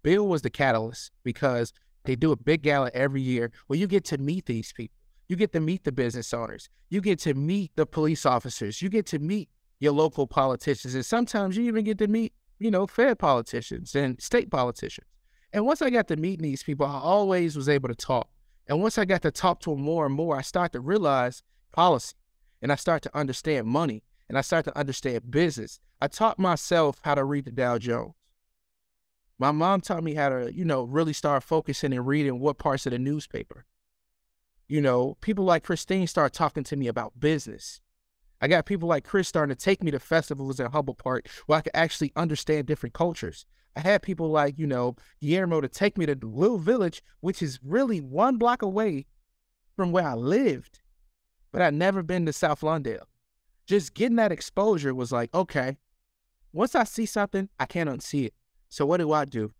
Build 0.02 0.28
was 0.28 0.42
the 0.42 0.50
catalyst 0.50 1.10
because 1.22 1.72
they 2.08 2.16
do 2.16 2.32
a 2.32 2.36
big 2.36 2.62
gala 2.62 2.90
every 2.94 3.20
year 3.20 3.52
where 3.66 3.78
you 3.78 3.86
get 3.86 4.02
to 4.02 4.16
meet 4.16 4.46
these 4.46 4.72
people. 4.72 4.96
You 5.28 5.36
get 5.36 5.52
to 5.52 5.60
meet 5.60 5.84
the 5.84 5.92
business 5.92 6.32
owners. 6.32 6.70
You 6.88 7.02
get 7.02 7.18
to 7.20 7.34
meet 7.34 7.70
the 7.76 7.84
police 7.84 8.24
officers. 8.24 8.80
You 8.80 8.88
get 8.88 9.04
to 9.08 9.18
meet 9.18 9.50
your 9.78 9.92
local 9.92 10.26
politicians. 10.26 10.94
And 10.94 11.04
sometimes 11.04 11.54
you 11.54 11.64
even 11.64 11.84
get 11.84 11.98
to 11.98 12.08
meet, 12.08 12.32
you 12.58 12.70
know, 12.70 12.86
Fed 12.86 13.18
politicians 13.18 13.94
and 13.94 14.18
state 14.22 14.50
politicians. 14.50 15.06
And 15.52 15.66
once 15.66 15.82
I 15.82 15.90
got 15.90 16.08
to 16.08 16.16
meet 16.16 16.40
these 16.40 16.62
people, 16.62 16.86
I 16.86 16.98
always 16.98 17.56
was 17.56 17.68
able 17.68 17.90
to 17.90 17.94
talk. 17.94 18.30
And 18.68 18.80
once 18.80 18.96
I 18.96 19.04
got 19.04 19.20
to 19.20 19.30
talk 19.30 19.60
to 19.60 19.70
them 19.72 19.82
more 19.82 20.06
and 20.06 20.14
more, 20.14 20.34
I 20.34 20.40
start 20.40 20.72
to 20.72 20.80
realize 20.80 21.42
policy 21.72 22.14
and 22.62 22.72
I 22.72 22.76
start 22.76 23.02
to 23.02 23.14
understand 23.14 23.66
money 23.66 24.02
and 24.30 24.38
I 24.38 24.40
started 24.40 24.70
to 24.70 24.78
understand 24.78 25.30
business. 25.30 25.78
I 26.00 26.08
taught 26.08 26.38
myself 26.38 27.00
how 27.02 27.16
to 27.16 27.24
read 27.24 27.44
the 27.44 27.50
Dow 27.50 27.76
Jones. 27.76 28.14
My 29.38 29.52
mom 29.52 29.80
taught 29.80 30.02
me 30.02 30.14
how 30.14 30.28
to, 30.28 30.52
you 30.52 30.64
know, 30.64 30.82
really 30.82 31.12
start 31.12 31.42
focusing 31.42 31.92
and 31.92 32.06
reading 32.06 32.40
what 32.40 32.58
parts 32.58 32.86
of 32.86 32.92
the 32.92 32.98
newspaper. 32.98 33.64
You 34.66 34.80
know, 34.80 35.16
people 35.20 35.44
like 35.44 35.64
Christine 35.64 36.06
start 36.06 36.32
talking 36.32 36.64
to 36.64 36.76
me 36.76 36.88
about 36.88 37.18
business. 37.18 37.80
I 38.40 38.48
got 38.48 38.66
people 38.66 38.88
like 38.88 39.04
Chris 39.04 39.28
starting 39.28 39.54
to 39.54 39.60
take 39.60 39.82
me 39.82 39.90
to 39.90 39.98
festivals 39.98 40.60
in 40.60 40.70
Humboldt 40.70 40.98
Park 40.98 41.28
where 41.46 41.58
I 41.58 41.62
could 41.62 41.72
actually 41.74 42.12
understand 42.16 42.66
different 42.66 42.94
cultures. 42.94 43.46
I 43.76 43.80
had 43.80 44.02
people 44.02 44.30
like, 44.30 44.58
you 44.58 44.66
know, 44.66 44.96
Guillermo 45.20 45.60
to 45.60 45.68
take 45.68 45.96
me 45.96 46.06
to 46.06 46.14
the 46.14 46.26
little 46.26 46.58
village, 46.58 47.02
which 47.20 47.42
is 47.42 47.60
really 47.64 48.00
one 48.00 48.36
block 48.36 48.62
away 48.62 49.06
from 49.76 49.92
where 49.92 50.06
I 50.06 50.14
lived, 50.14 50.80
but 51.52 51.62
I'd 51.62 51.74
never 51.74 52.02
been 52.02 52.26
to 52.26 52.32
South 52.32 52.60
Lawndale 52.60 53.06
just 53.68 53.92
getting 53.92 54.16
that 54.16 54.32
exposure 54.32 54.94
was 54.94 55.12
like, 55.12 55.32
okay, 55.34 55.76
once 56.52 56.74
I 56.74 56.84
see 56.84 57.04
something, 57.04 57.50
I 57.60 57.66
can't 57.66 57.90
unsee 57.90 58.26
it. 58.26 58.34
So 58.68 58.86
what 58.86 58.98
do 58.98 59.12
I 59.12 59.24
do? 59.24 59.52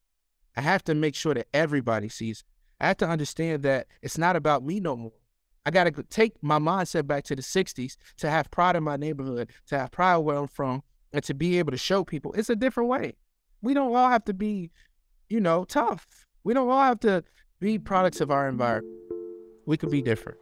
I 0.57 0.61
have 0.61 0.83
to 0.85 0.94
make 0.94 1.14
sure 1.14 1.35
that 1.35 1.49
everybody 1.55 2.09
sees. 2.09 2.44
I 2.81 2.88
have 2.88 2.97
to 2.99 3.09
understand 3.09 3.62
that 3.62 3.87
it's 4.03 4.18
not 4.18 4.37
about 4.37 4.64
me 4.64 4.81
no 4.81 4.97
more. 4.97 5.12
I 5.66 5.71
got 5.71 5.85
to 5.85 6.03
take 6.05 6.42
my 6.42 6.59
mindset 6.59 7.07
back 7.07 7.25
to 7.25 7.37
the 7.37 7.42
60s 7.42 7.97
to 8.18 8.31
have 8.31 8.51
pride 8.51 8.77
in 8.77 8.83
my 8.83 8.97
neighborhood, 8.97 9.51
to 9.66 9.79
have 9.79 9.90
pride 9.90 10.18
where 10.18 10.37
I'm 10.37 10.49
from, 10.49 10.83
and 11.12 11.23
to 11.25 11.35
be 11.35 11.59
able 11.59 11.73
to 11.73 11.79
show 11.79 12.05
people 12.05 12.33
it's 12.33 12.51
a 12.51 12.57
different 12.57 12.88
way. 12.88 13.16
We 13.62 13.75
don't 13.75 13.94
all 13.94 14.09
have 14.09 14.25
to 14.27 14.35
be, 14.35 14.71
you 15.29 15.40
know, 15.40 15.64
tough. 15.64 16.07
We 16.44 16.55
don't 16.55 16.71
all 16.71 16.83
have 16.83 17.01
to 17.01 17.25
be 17.61 17.79
products 17.79 18.21
of 18.21 18.31
our 18.31 18.49
environment. 18.49 18.94
We 19.66 19.77
could 19.77 19.90
be 19.90 20.01
different. 20.01 20.38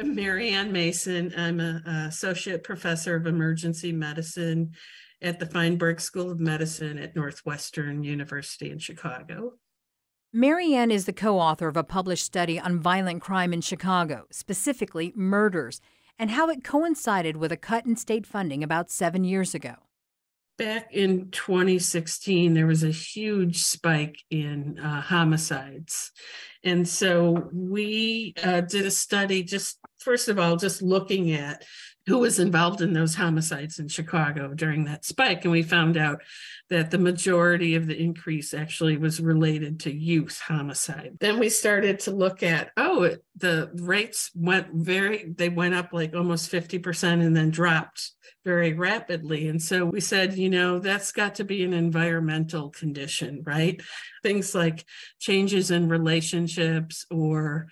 I'm 0.00 0.16
Maryann 0.16 0.70
Mason. 0.70 1.30
I'm 1.36 1.60
an 1.60 1.86
associate 1.86 2.64
professor 2.64 3.16
of 3.16 3.26
emergency 3.26 3.92
medicine 3.92 4.72
at 5.20 5.38
the 5.38 5.44
Feinberg 5.44 6.00
School 6.00 6.30
of 6.30 6.40
Medicine 6.40 6.96
at 6.96 7.14
Northwestern 7.14 8.02
University 8.02 8.70
in 8.70 8.78
Chicago. 8.78 9.58
Maryann 10.34 10.90
is 10.90 11.04
the 11.04 11.12
co 11.12 11.38
author 11.38 11.68
of 11.68 11.76
a 11.76 11.84
published 11.84 12.24
study 12.24 12.58
on 12.58 12.80
violent 12.80 13.20
crime 13.20 13.52
in 13.52 13.60
Chicago, 13.60 14.24
specifically 14.30 15.12
murders, 15.14 15.82
and 16.18 16.30
how 16.30 16.48
it 16.48 16.64
coincided 16.64 17.36
with 17.36 17.52
a 17.52 17.58
cut 17.58 17.84
in 17.84 17.94
state 17.94 18.26
funding 18.26 18.64
about 18.64 18.90
seven 18.90 19.22
years 19.22 19.54
ago. 19.54 19.74
Back 20.60 20.92
in 20.92 21.30
2016, 21.30 22.52
there 22.52 22.66
was 22.66 22.84
a 22.84 22.90
huge 22.90 23.62
spike 23.62 24.18
in 24.28 24.78
uh, 24.78 25.00
homicides. 25.00 26.12
And 26.62 26.86
so 26.86 27.48
we 27.50 28.34
uh, 28.44 28.60
did 28.60 28.84
a 28.84 28.90
study 28.90 29.42
just, 29.42 29.78
first 30.00 30.28
of 30.28 30.38
all, 30.38 30.56
just 30.56 30.82
looking 30.82 31.32
at 31.32 31.64
who 32.10 32.18
was 32.18 32.40
involved 32.40 32.80
in 32.80 32.92
those 32.92 33.14
homicides 33.14 33.78
in 33.78 33.86
Chicago 33.86 34.52
during 34.52 34.82
that 34.82 35.04
spike. 35.04 35.44
And 35.44 35.52
we 35.52 35.62
found 35.62 35.96
out 35.96 36.20
that 36.68 36.90
the 36.90 36.98
majority 36.98 37.76
of 37.76 37.86
the 37.86 37.96
increase 37.96 38.52
actually 38.52 38.96
was 38.96 39.20
related 39.20 39.78
to 39.80 39.94
youth 39.94 40.40
homicide. 40.44 41.18
Then 41.20 41.38
we 41.38 41.48
started 41.48 42.00
to 42.00 42.10
look 42.10 42.42
at, 42.42 42.72
oh, 42.76 43.14
the 43.36 43.70
rates 43.74 44.32
went 44.34 44.72
very, 44.72 45.32
they 45.36 45.50
went 45.50 45.74
up 45.74 45.92
like 45.92 46.12
almost 46.12 46.50
50% 46.50 47.24
and 47.24 47.36
then 47.36 47.50
dropped 47.50 48.10
very 48.44 48.72
rapidly. 48.72 49.46
And 49.46 49.62
so 49.62 49.84
we 49.84 50.00
said, 50.00 50.36
you 50.36 50.50
know, 50.50 50.80
that's 50.80 51.12
got 51.12 51.36
to 51.36 51.44
be 51.44 51.62
an 51.62 51.72
environmental 51.72 52.70
condition, 52.70 53.44
right? 53.46 53.80
Things 54.24 54.52
like 54.52 54.84
changes 55.20 55.70
in 55.70 55.88
relationships 55.88 57.06
or 57.08 57.68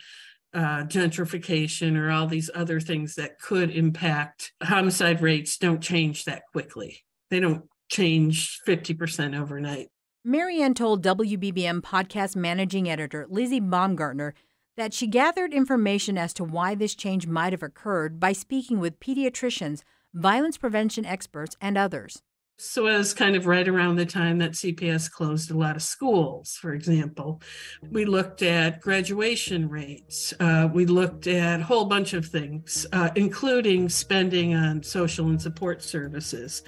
uh, 0.55 0.85
gentrification 0.85 1.97
or 1.97 2.11
all 2.11 2.27
these 2.27 2.51
other 2.55 2.81
things 2.81 3.15
that 3.17 3.39
could 3.39 3.71
impact 3.71 4.53
homicide 4.63 5.21
rates 5.21 5.57
don't 5.59 5.81
change 5.81 6.25
that 6.25 6.43
quickly. 6.53 7.01
They 7.31 7.41
don't 7.41 7.65
change 7.91 8.59
50% 8.67 9.39
overnight. 9.39 9.89
Maryann 10.27 10.75
told 10.75 11.05
WBBM 11.05 11.81
podcast 11.81 12.37
managing 12.37 12.89
editor 12.89 13.27
Lizzie 13.29 13.61
Baumgartner 13.61 14.35
that 14.77 14.95
she 14.95 15.07
gathered 15.07 15.53
information 15.53 16.19
as 16.19 16.33
to 16.35 16.45
why 16.45 16.75
this 16.75 16.95
change 16.95 17.27
might 17.27 17.53
have 17.53 17.63
occurred 17.63 18.21
by 18.21 18.33
speaking 18.33 18.79
with 18.79 19.01
pediatricians 19.01 19.83
violence 20.15 20.59
prevention 20.59 21.05
experts, 21.05 21.57
and 21.61 21.77
others. 21.77 22.23
So 22.61 22.85
was 22.85 23.15
kind 23.15 23.37
of 23.37 23.47
right 23.47 23.69
around 23.69 23.95
the 23.95 24.05
time 24.05 24.39
that 24.39 24.51
CPS 24.51 25.09
closed 25.09 25.53
a 25.53 25.57
lot 25.57 25.77
of 25.77 25.83
schools, 25.83 26.59
for 26.61 26.75
example. 26.75 27.41
We 27.89 28.05
looked 28.05 28.43
at 28.43 28.81
graduation 28.81 29.69
rates. 29.69 30.35
Uh, 30.41 30.69
we 30.73 30.85
looked 30.85 31.29
at 31.29 31.61
a 31.61 31.63
whole 31.63 31.85
bunch 31.85 32.15
of 32.15 32.27
things, 32.27 32.85
uh, 32.93 33.11
including 33.15 33.89
spending 33.89 34.57
on 34.57 34.83
social 34.83 35.29
and 35.29 35.41
support 35.41 35.85
services. 35.85 36.65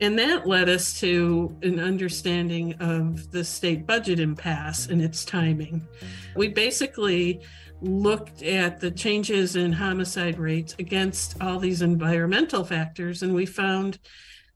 And 0.00 0.18
that 0.18 0.46
led 0.46 0.70
us 0.70 0.98
to 1.00 1.54
an 1.62 1.80
understanding 1.80 2.72
of 2.80 3.30
the 3.30 3.44
state 3.44 3.86
budget 3.86 4.18
impasse 4.18 4.86
and 4.86 5.02
its 5.02 5.22
timing. 5.22 5.86
We 6.34 6.48
basically 6.48 7.42
looked 7.82 8.42
at 8.42 8.80
the 8.80 8.90
changes 8.90 9.54
in 9.54 9.72
homicide 9.72 10.38
rates 10.38 10.74
against 10.78 11.42
all 11.42 11.58
these 11.58 11.82
environmental 11.82 12.64
factors, 12.64 13.22
and 13.22 13.34
we 13.34 13.44
found 13.44 13.98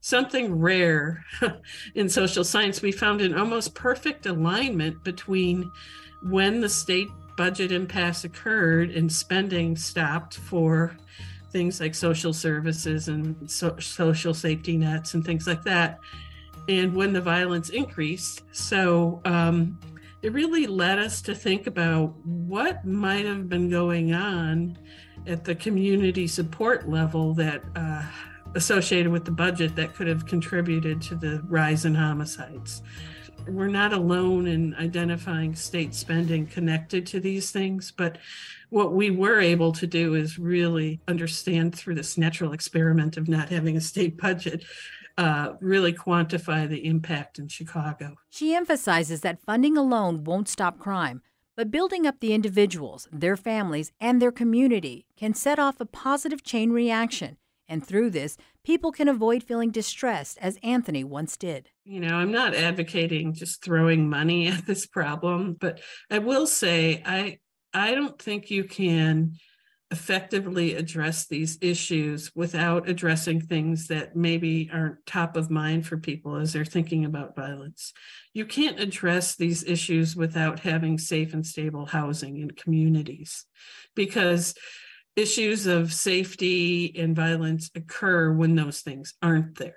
something 0.01 0.59
rare 0.59 1.23
in 1.95 2.09
social 2.09 2.43
science. 2.43 2.81
We 2.81 2.91
found 2.91 3.21
an 3.21 3.35
almost 3.37 3.75
perfect 3.75 4.25
alignment 4.25 5.03
between 5.03 5.71
when 6.23 6.59
the 6.59 6.69
state 6.69 7.07
budget 7.37 7.71
impasse 7.71 8.23
occurred 8.23 8.91
and 8.91 9.11
spending 9.11 9.77
stopped 9.77 10.35
for 10.35 10.97
things 11.51 11.79
like 11.79 11.95
social 11.95 12.33
services 12.33 13.07
and 13.07 13.49
so- 13.49 13.77
social 13.79 14.33
safety 14.33 14.77
nets 14.77 15.13
and 15.13 15.23
things 15.23 15.47
like 15.47 15.63
that, 15.63 15.99
and 16.67 16.93
when 16.93 17.13
the 17.13 17.21
violence 17.21 17.69
increased. 17.69 18.43
So 18.51 19.21
um, 19.25 19.79
it 20.21 20.33
really 20.33 20.65
led 20.67 20.97
us 20.97 21.21
to 21.23 21.35
think 21.35 21.67
about 21.67 22.15
what 22.25 22.85
might 22.85 23.25
have 23.25 23.49
been 23.49 23.69
going 23.69 24.13
on 24.13 24.77
at 25.27 25.43
the 25.43 25.53
community 25.55 26.25
support 26.25 26.89
level 26.89 27.33
that. 27.35 27.63
Uh, 27.75 28.03
associated 28.55 29.11
with 29.11 29.25
the 29.25 29.31
budget 29.31 29.75
that 29.75 29.95
could 29.95 30.07
have 30.07 30.25
contributed 30.25 31.01
to 31.01 31.15
the 31.15 31.41
rise 31.47 31.85
in 31.85 31.95
homicides. 31.95 32.81
We're 33.47 33.67
not 33.67 33.93
alone 33.93 34.47
in 34.47 34.75
identifying 34.75 35.55
state 35.55 35.95
spending 35.95 36.45
connected 36.45 37.07
to 37.07 37.19
these 37.19 37.51
things, 37.51 37.91
but 37.91 38.17
what 38.69 38.93
we 38.93 39.09
were 39.09 39.39
able 39.39 39.71
to 39.73 39.87
do 39.87 40.13
is 40.13 40.37
really 40.37 41.01
understand 41.07 41.75
through 41.75 41.95
this 41.95 42.17
natural 42.17 42.53
experiment 42.53 43.17
of 43.17 43.27
not 43.27 43.49
having 43.49 43.75
a 43.75 43.81
state 43.81 44.17
budget 44.17 44.63
uh, 45.17 45.53
really 45.59 45.93
quantify 45.93 46.67
the 46.67 46.85
impact 46.85 47.39
in 47.39 47.47
Chicago. 47.47 48.15
She 48.29 48.55
emphasizes 48.55 49.21
that 49.21 49.41
funding 49.41 49.77
alone 49.77 50.23
won't 50.23 50.47
stop 50.47 50.79
crime, 50.79 51.21
but 51.55 51.71
building 51.71 52.07
up 52.07 52.19
the 52.19 52.33
individuals, 52.33 53.09
their 53.11 53.35
families, 53.35 53.91
and 53.99 54.21
their 54.21 54.31
community 54.31 55.05
can 55.17 55.33
set 55.33 55.59
off 55.59 55.81
a 55.81 55.85
positive 55.85 56.43
chain 56.43 56.71
reaction 56.71 57.37
and 57.71 57.87
through 57.87 58.09
this, 58.09 58.37
people 58.63 58.91
can 58.91 59.07
avoid 59.07 59.43
feeling 59.43 59.71
distressed, 59.71 60.37
as 60.41 60.59
Anthony 60.61 61.05
once 61.05 61.37
did. 61.37 61.69
You 61.85 62.01
know, 62.01 62.15
I'm 62.15 62.31
not 62.31 62.53
advocating 62.53 63.33
just 63.33 63.63
throwing 63.63 64.09
money 64.09 64.47
at 64.49 64.67
this 64.67 64.85
problem, 64.85 65.55
but 65.59 65.79
I 66.11 66.19
will 66.19 66.45
say 66.45 67.01
I 67.05 67.39
I 67.73 67.95
don't 67.95 68.21
think 68.21 68.51
you 68.51 68.65
can 68.65 69.37
effectively 69.91 70.75
address 70.75 71.27
these 71.27 71.57
issues 71.61 72.31
without 72.33 72.87
addressing 72.87 73.41
things 73.41 73.87
that 73.87 74.15
maybe 74.15 74.69
aren't 74.71 75.05
top 75.05 75.35
of 75.35 75.51
mind 75.51 75.85
for 75.85 75.97
people 75.97 76.37
as 76.37 76.53
they're 76.53 76.63
thinking 76.63 77.03
about 77.03 77.35
violence. 77.35 77.91
You 78.33 78.45
can't 78.45 78.79
address 78.79 79.35
these 79.35 79.65
issues 79.65 80.15
without 80.15 80.59
having 80.59 80.97
safe 80.97 81.33
and 81.33 81.45
stable 81.45 81.85
housing 81.85 82.37
in 82.37 82.51
communities 82.51 83.45
because 83.93 84.55
issues 85.15 85.67
of 85.67 85.93
safety 85.93 86.97
and 86.97 87.15
violence 87.15 87.69
occur 87.75 88.31
when 88.31 88.55
those 88.55 88.81
things 88.81 89.13
aren't 89.21 89.57
there. 89.57 89.75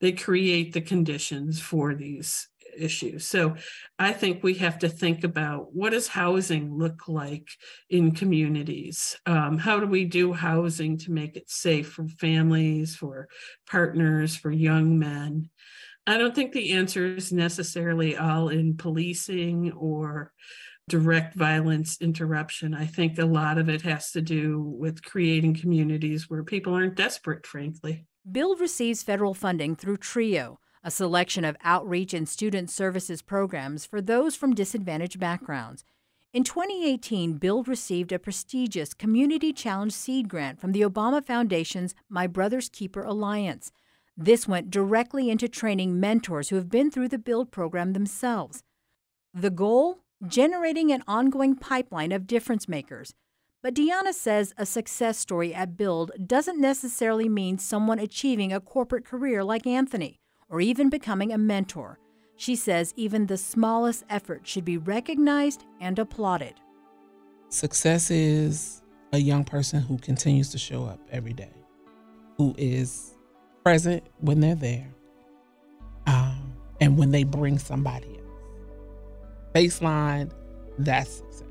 They 0.00 0.12
create 0.12 0.72
the 0.72 0.80
conditions 0.80 1.60
for 1.60 1.94
these 1.94 2.48
issues. 2.76 3.26
So 3.26 3.56
I 3.98 4.12
think 4.12 4.42
we 4.42 4.54
have 4.54 4.78
to 4.80 4.88
think 4.88 5.24
about 5.24 5.74
what 5.74 5.90
does 5.90 6.08
housing 6.08 6.76
look 6.76 7.08
like 7.08 7.48
in 7.88 8.12
communities? 8.12 9.16
Um, 9.26 9.58
how 9.58 9.80
do 9.80 9.86
we 9.86 10.04
do 10.04 10.32
housing 10.32 10.96
to 10.98 11.12
make 11.12 11.36
it 11.36 11.50
safe 11.50 11.92
for 11.92 12.06
families, 12.06 12.96
for 12.96 13.28
partners, 13.68 14.36
for 14.36 14.50
young 14.50 14.98
men? 14.98 15.50
I 16.06 16.16
don't 16.16 16.34
think 16.34 16.52
the 16.52 16.72
answer 16.72 17.04
is 17.14 17.32
necessarily 17.32 18.16
all 18.16 18.48
in 18.48 18.76
policing 18.76 19.72
or 19.72 20.32
direct 20.90 21.36
violence 21.36 21.96
interruption. 22.00 22.74
I 22.74 22.84
think 22.84 23.18
a 23.18 23.24
lot 23.24 23.58
of 23.58 23.68
it 23.68 23.82
has 23.82 24.10
to 24.12 24.20
do 24.20 24.60
with 24.60 25.04
creating 25.04 25.54
communities 25.54 26.28
where 26.28 26.42
people 26.42 26.74
aren't 26.74 26.96
desperate, 26.96 27.46
frankly. 27.46 28.04
Build 28.30 28.60
receives 28.60 29.04
federal 29.04 29.32
funding 29.32 29.76
through 29.76 29.98
TRIO, 29.98 30.58
a 30.82 30.90
selection 30.90 31.44
of 31.44 31.56
outreach 31.62 32.12
and 32.12 32.28
student 32.28 32.70
services 32.70 33.22
programs 33.22 33.86
for 33.86 34.02
those 34.02 34.34
from 34.34 34.54
disadvantaged 34.54 35.20
backgrounds. 35.20 35.84
In 36.32 36.42
2018, 36.42 37.34
Build 37.34 37.68
received 37.68 38.12
a 38.12 38.18
prestigious 38.18 38.92
Community 38.92 39.52
Challenge 39.52 39.92
Seed 39.92 40.28
Grant 40.28 40.60
from 40.60 40.72
the 40.72 40.82
Obama 40.82 41.24
Foundation's 41.24 41.94
My 42.08 42.26
Brother's 42.26 42.68
Keeper 42.68 43.02
Alliance. 43.02 43.70
This 44.16 44.48
went 44.48 44.70
directly 44.70 45.30
into 45.30 45.48
training 45.48 46.00
mentors 46.00 46.48
who 46.48 46.56
have 46.56 46.68
been 46.68 46.90
through 46.90 47.08
the 47.08 47.18
Build 47.18 47.52
program 47.52 47.92
themselves. 47.92 48.64
The 49.32 49.50
goal? 49.50 50.00
Generating 50.26 50.92
an 50.92 51.02
ongoing 51.06 51.56
pipeline 51.56 52.12
of 52.12 52.26
difference 52.26 52.68
makers. 52.68 53.14
But 53.62 53.74
Deanna 53.74 54.14
says 54.14 54.54
a 54.56 54.64
success 54.64 55.18
story 55.18 55.54
at 55.54 55.76
Build 55.76 56.12
doesn't 56.26 56.60
necessarily 56.60 57.28
mean 57.28 57.58
someone 57.58 57.98
achieving 57.98 58.52
a 58.52 58.60
corporate 58.60 59.04
career 59.04 59.44
like 59.44 59.66
Anthony 59.66 60.18
or 60.48 60.60
even 60.60 60.88
becoming 60.88 61.32
a 61.32 61.38
mentor. 61.38 61.98
She 62.36 62.56
says 62.56 62.94
even 62.96 63.26
the 63.26 63.36
smallest 63.36 64.04
effort 64.08 64.46
should 64.46 64.64
be 64.64 64.78
recognized 64.78 65.64
and 65.78 65.98
applauded. 65.98 66.54
Success 67.50 68.10
is 68.10 68.80
a 69.12 69.18
young 69.18 69.44
person 69.44 69.80
who 69.80 69.98
continues 69.98 70.50
to 70.50 70.58
show 70.58 70.84
up 70.84 71.00
every 71.10 71.34
day, 71.34 71.52
who 72.38 72.54
is 72.56 73.14
present 73.62 74.02
when 74.20 74.40
they're 74.40 74.54
there, 74.54 74.88
um, 76.06 76.54
and 76.80 76.96
when 76.96 77.10
they 77.10 77.24
bring 77.24 77.58
somebody 77.58 78.09
baseline, 79.54 80.30
that's 80.78 81.16
success. 81.16 81.44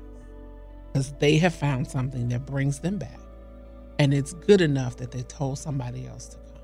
Because 0.92 1.12
they 1.14 1.38
have 1.38 1.54
found 1.54 1.86
something 1.86 2.28
that 2.28 2.46
brings 2.46 2.80
them 2.80 2.98
back. 2.98 3.20
And 3.98 4.14
it's 4.14 4.32
good 4.32 4.60
enough 4.60 4.96
that 4.96 5.10
they 5.10 5.22
told 5.22 5.58
somebody 5.58 6.06
else 6.06 6.28
to 6.28 6.36
come. 6.36 6.62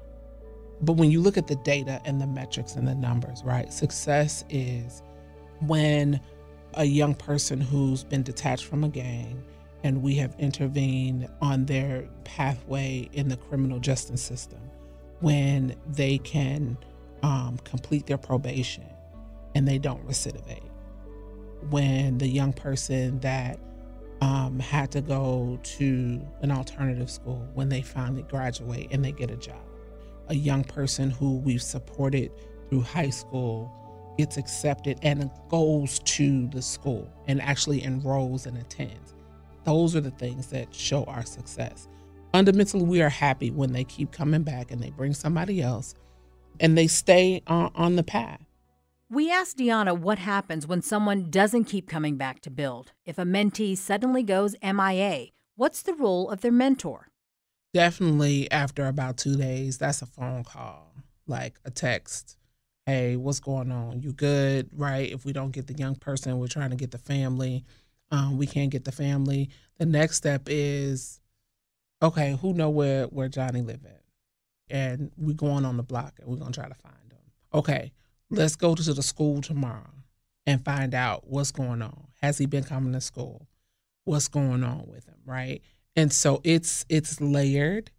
But 0.80 0.94
when 0.94 1.10
you 1.10 1.20
look 1.20 1.36
at 1.36 1.46
the 1.46 1.56
data 1.56 2.00
and 2.04 2.20
the 2.20 2.26
metrics 2.26 2.74
and 2.74 2.88
the 2.88 2.94
numbers, 2.94 3.42
right? 3.44 3.72
Success 3.72 4.44
is 4.50 5.02
when 5.60 6.20
a 6.74 6.84
young 6.84 7.14
person 7.14 7.60
who's 7.60 8.04
been 8.04 8.22
detached 8.22 8.64
from 8.64 8.84
a 8.84 8.88
gang 8.88 9.42
and 9.84 10.02
we 10.02 10.14
have 10.16 10.34
intervened 10.38 11.28
on 11.40 11.64
their 11.66 12.08
pathway 12.24 13.08
in 13.12 13.28
the 13.28 13.36
criminal 13.36 13.78
justice 13.78 14.22
system, 14.22 14.60
when 15.20 15.74
they 15.86 16.18
can 16.18 16.76
um, 17.22 17.58
complete 17.64 18.06
their 18.06 18.18
probation 18.18 18.84
and 19.54 19.66
they 19.66 19.78
don't 19.78 20.06
recidivate 20.06 20.65
when 21.70 22.18
the 22.18 22.28
young 22.28 22.52
person 22.52 23.18
that 23.20 23.58
um, 24.20 24.58
had 24.58 24.90
to 24.92 25.00
go 25.00 25.58
to 25.62 26.20
an 26.40 26.50
alternative 26.50 27.10
school 27.10 27.46
when 27.54 27.68
they 27.68 27.82
finally 27.82 28.22
graduate 28.22 28.88
and 28.90 29.04
they 29.04 29.12
get 29.12 29.30
a 29.30 29.36
job. 29.36 29.62
A 30.28 30.34
young 30.34 30.64
person 30.64 31.10
who 31.10 31.38
we've 31.38 31.62
supported 31.62 32.32
through 32.68 32.80
high 32.82 33.10
school 33.10 33.70
gets 34.16 34.36
accepted 34.36 34.98
and 35.02 35.30
goes 35.48 35.98
to 36.00 36.48
the 36.48 36.62
school 36.62 37.08
and 37.26 37.40
actually 37.42 37.84
enrolls 37.84 38.46
and 38.46 38.56
attends. 38.56 39.14
Those 39.64 39.94
are 39.94 40.00
the 40.00 40.10
things 40.12 40.46
that 40.48 40.74
show 40.74 41.04
our 41.04 41.24
success. 41.24 41.88
Fundamentally, 42.32 42.84
we 42.84 43.02
are 43.02 43.08
happy 43.08 43.50
when 43.50 43.72
they 43.72 43.84
keep 43.84 44.12
coming 44.12 44.42
back 44.42 44.70
and 44.70 44.82
they 44.82 44.90
bring 44.90 45.12
somebody 45.12 45.60
else 45.60 45.94
and 46.60 46.76
they 46.76 46.86
stay 46.86 47.42
on, 47.46 47.70
on 47.74 47.96
the 47.96 48.02
path. 48.02 48.45
We 49.08 49.30
asked 49.30 49.58
Deanna 49.58 49.96
what 49.96 50.18
happens 50.18 50.66
when 50.66 50.82
someone 50.82 51.30
doesn't 51.30 51.66
keep 51.66 51.88
coming 51.88 52.16
back 52.16 52.40
to 52.40 52.50
build. 52.50 52.90
If 53.04 53.18
a 53.18 53.22
mentee 53.22 53.78
suddenly 53.78 54.24
goes 54.24 54.56
MIA, 54.60 55.26
what's 55.54 55.80
the 55.82 55.94
role 55.94 56.28
of 56.28 56.40
their 56.40 56.50
mentor? 56.50 57.06
Definitely 57.72 58.50
after 58.50 58.88
about 58.88 59.16
two 59.16 59.36
days, 59.36 59.78
that's 59.78 60.02
a 60.02 60.06
phone 60.06 60.42
call, 60.42 60.92
like 61.28 61.54
a 61.64 61.70
text. 61.70 62.36
Hey, 62.84 63.14
what's 63.14 63.38
going 63.38 63.70
on? 63.70 64.02
You 64.02 64.12
good? 64.12 64.70
Right? 64.72 65.12
If 65.12 65.24
we 65.24 65.32
don't 65.32 65.52
get 65.52 65.68
the 65.68 65.74
young 65.74 65.94
person, 65.94 66.40
we're 66.40 66.48
trying 66.48 66.70
to 66.70 66.76
get 66.76 66.90
the 66.90 66.98
family. 66.98 67.64
Um, 68.10 68.36
we 68.38 68.48
can't 68.48 68.72
get 68.72 68.84
the 68.86 68.92
family. 68.92 69.50
The 69.78 69.86
next 69.86 70.16
step 70.16 70.48
is, 70.48 71.20
okay, 72.02 72.36
who 72.40 72.54
know 72.54 72.70
where 72.70 73.04
where 73.04 73.28
Johnny 73.28 73.62
live 73.62 73.84
at? 73.84 74.02
And 74.68 75.12
we 75.16 75.32
going 75.32 75.64
on 75.64 75.76
the 75.76 75.84
block 75.84 76.14
and 76.18 76.28
we're 76.28 76.38
gonna 76.38 76.50
try 76.50 76.66
to 76.66 76.74
find 76.74 77.12
him. 77.12 77.20
Okay, 77.54 77.92
Let's 78.30 78.56
go 78.56 78.74
to 78.74 78.92
the 78.92 79.02
school 79.02 79.40
tomorrow 79.40 79.90
and 80.46 80.64
find 80.64 80.94
out 80.94 81.28
what's 81.28 81.50
going 81.50 81.82
on. 81.82 82.08
Has 82.22 82.38
he 82.38 82.46
been 82.46 82.64
coming 82.64 82.92
to 82.92 83.00
school? 83.00 83.46
What's 84.04 84.28
going 84.28 84.62
on 84.64 84.86
with 84.86 85.06
him, 85.06 85.18
right? 85.24 85.62
And 85.94 86.12
so 86.12 86.40
it's 86.44 86.84
it's 86.88 87.20
layered. 87.20 87.90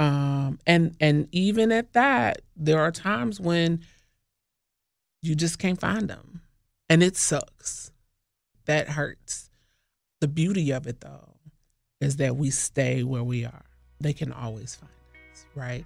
Um, 0.00 0.58
and 0.66 0.96
and 1.00 1.28
even 1.32 1.72
at 1.72 1.92
that, 1.92 2.42
there 2.56 2.80
are 2.80 2.90
times 2.90 3.40
when 3.40 3.80
you 5.22 5.34
just 5.34 5.58
can't 5.58 5.80
find 5.80 6.08
them, 6.08 6.42
and 6.88 7.02
it 7.02 7.16
sucks. 7.16 7.92
That 8.66 8.88
hurts. 8.88 9.50
The 10.20 10.28
beauty 10.28 10.70
of 10.70 10.86
it, 10.86 11.00
though, 11.00 11.36
is 12.00 12.16
that 12.16 12.36
we 12.36 12.50
stay 12.50 13.02
where 13.02 13.24
we 13.24 13.44
are. 13.44 13.64
They 14.00 14.12
can 14.12 14.32
always 14.32 14.74
find 14.74 14.92
us, 15.32 15.46
right? 15.54 15.84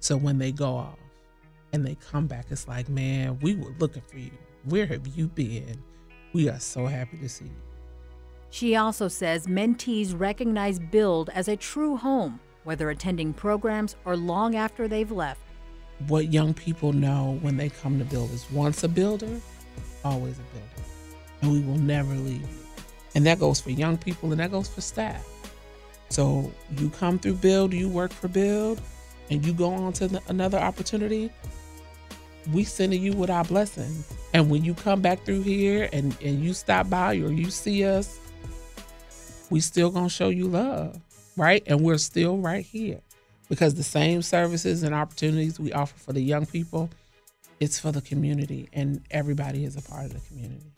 So 0.00 0.16
when 0.16 0.38
they 0.38 0.52
go 0.52 0.76
off 0.76 0.98
and 1.72 1.86
they 1.86 1.96
come 2.10 2.26
back, 2.26 2.46
it's 2.50 2.66
like, 2.66 2.88
man, 2.88 3.38
we 3.40 3.54
were 3.54 3.74
looking 3.78 4.02
for 4.02 4.18
you. 4.18 4.32
Where 4.64 4.86
have 4.86 5.06
you 5.06 5.28
been? 5.28 5.82
We 6.32 6.48
are 6.48 6.60
so 6.60 6.86
happy 6.86 7.18
to 7.18 7.28
see 7.28 7.46
you. 7.46 7.62
She 8.50 8.76
also 8.76 9.08
says 9.08 9.46
mentees 9.46 10.18
recognize 10.18 10.78
Build 10.78 11.30
as 11.30 11.48
a 11.48 11.56
true 11.56 11.96
home, 11.96 12.40
whether 12.64 12.90
attending 12.90 13.32
programs 13.32 13.96
or 14.04 14.16
long 14.16 14.56
after 14.56 14.88
they've 14.88 15.10
left. 15.10 15.40
What 16.08 16.32
young 16.32 16.54
people 16.54 16.92
know 16.92 17.38
when 17.42 17.56
they 17.56 17.68
come 17.68 17.98
to 17.98 18.04
Build 18.04 18.32
is 18.32 18.50
once 18.50 18.82
a 18.82 18.88
builder, 18.88 19.40
always 20.04 20.38
a 20.38 20.42
builder. 20.52 20.88
And 21.42 21.52
we 21.52 21.60
will 21.60 21.78
never 21.78 22.14
leave 22.14 22.42
you. 22.42 22.48
And 23.14 23.24
that 23.26 23.38
goes 23.38 23.60
for 23.60 23.70
young 23.70 23.96
people 23.96 24.30
and 24.32 24.40
that 24.40 24.50
goes 24.50 24.68
for 24.68 24.80
staff. 24.80 25.26
So 26.08 26.52
you 26.76 26.90
come 26.90 27.18
through 27.18 27.34
Build, 27.34 27.72
you 27.72 27.88
work 27.88 28.12
for 28.12 28.28
Build, 28.28 28.80
and 29.30 29.44
you 29.46 29.52
go 29.52 29.72
on 29.72 29.92
to 29.94 30.08
the, 30.08 30.20
another 30.28 30.58
opportunity, 30.58 31.30
we 32.52 32.64
sending 32.64 33.02
you 33.02 33.12
with 33.12 33.30
our 33.30 33.44
blessing. 33.44 34.04
And 34.32 34.50
when 34.50 34.64
you 34.64 34.74
come 34.74 35.00
back 35.00 35.24
through 35.24 35.42
here 35.42 35.88
and, 35.92 36.16
and 36.22 36.42
you 36.44 36.54
stop 36.54 36.88
by 36.88 37.14
or 37.14 37.30
you 37.30 37.50
see 37.50 37.84
us, 37.84 38.18
we 39.50 39.60
still 39.60 39.90
gonna 39.90 40.08
show 40.08 40.28
you 40.28 40.46
love, 40.46 40.98
right? 41.36 41.62
And 41.66 41.80
we're 41.82 41.98
still 41.98 42.38
right 42.38 42.64
here 42.64 43.00
because 43.48 43.74
the 43.74 43.82
same 43.82 44.22
services 44.22 44.82
and 44.82 44.94
opportunities 44.94 45.58
we 45.58 45.72
offer 45.72 45.98
for 45.98 46.12
the 46.12 46.20
young 46.20 46.46
people, 46.46 46.88
it's 47.58 47.78
for 47.78 47.92
the 47.92 48.00
community, 48.00 48.68
and 48.72 49.02
everybody 49.10 49.64
is 49.64 49.76
a 49.76 49.82
part 49.82 50.06
of 50.06 50.14
the 50.14 50.20
community. 50.28 50.72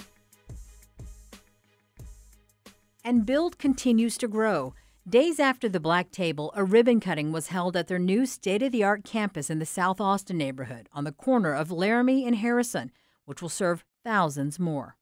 And 3.05 3.27
Build 3.27 3.59
continues 3.59 4.17
to 4.19 4.29
grow. 4.29 4.75
Days 5.09 5.41
after 5.41 5.69
the 5.69 5.81
Black 5.81 6.13
Table, 6.13 6.53
a 6.55 6.63
ribbon 6.63 7.01
cutting 7.01 7.33
was 7.33 7.49
held 7.49 7.77
at 7.77 7.89
their 7.89 7.99
new 7.99 8.25
state 8.25 8.63
of 8.63 8.71
the 8.71 8.85
art 8.85 9.03
campus 9.03 9.51
in 9.51 9.59
the 9.59 9.67
South 9.67 10.01
Austin 10.01 10.39
neighborhood 10.39 10.89
on 10.93 11.03
the 11.03 11.11
corner 11.11 11.53
of 11.53 11.73
Laramie 11.73 12.25
and 12.25 12.37
Harrison, 12.37 12.93
which 13.25 13.43
will 13.43 13.49
serve 13.49 13.85
thousands 14.05 14.61
more. 14.61 14.97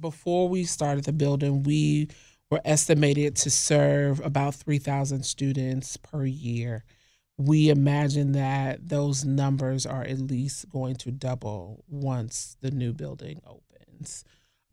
Before 0.00 0.48
we 0.48 0.64
started 0.64 1.04
the 1.04 1.12
building, 1.12 1.64
we 1.64 2.08
were 2.50 2.62
estimated 2.64 3.36
to 3.36 3.50
serve 3.50 4.24
about 4.24 4.54
3,000 4.54 5.22
students 5.22 5.98
per 5.98 6.24
year. 6.24 6.82
We 7.36 7.68
imagine 7.68 8.32
that 8.32 8.88
those 8.88 9.22
numbers 9.22 9.84
are 9.84 10.02
at 10.02 10.18
least 10.18 10.70
going 10.70 10.96
to 10.96 11.10
double 11.10 11.84
once 11.90 12.56
the 12.62 12.70
new 12.70 12.94
building 12.94 13.42
opens. 13.46 14.24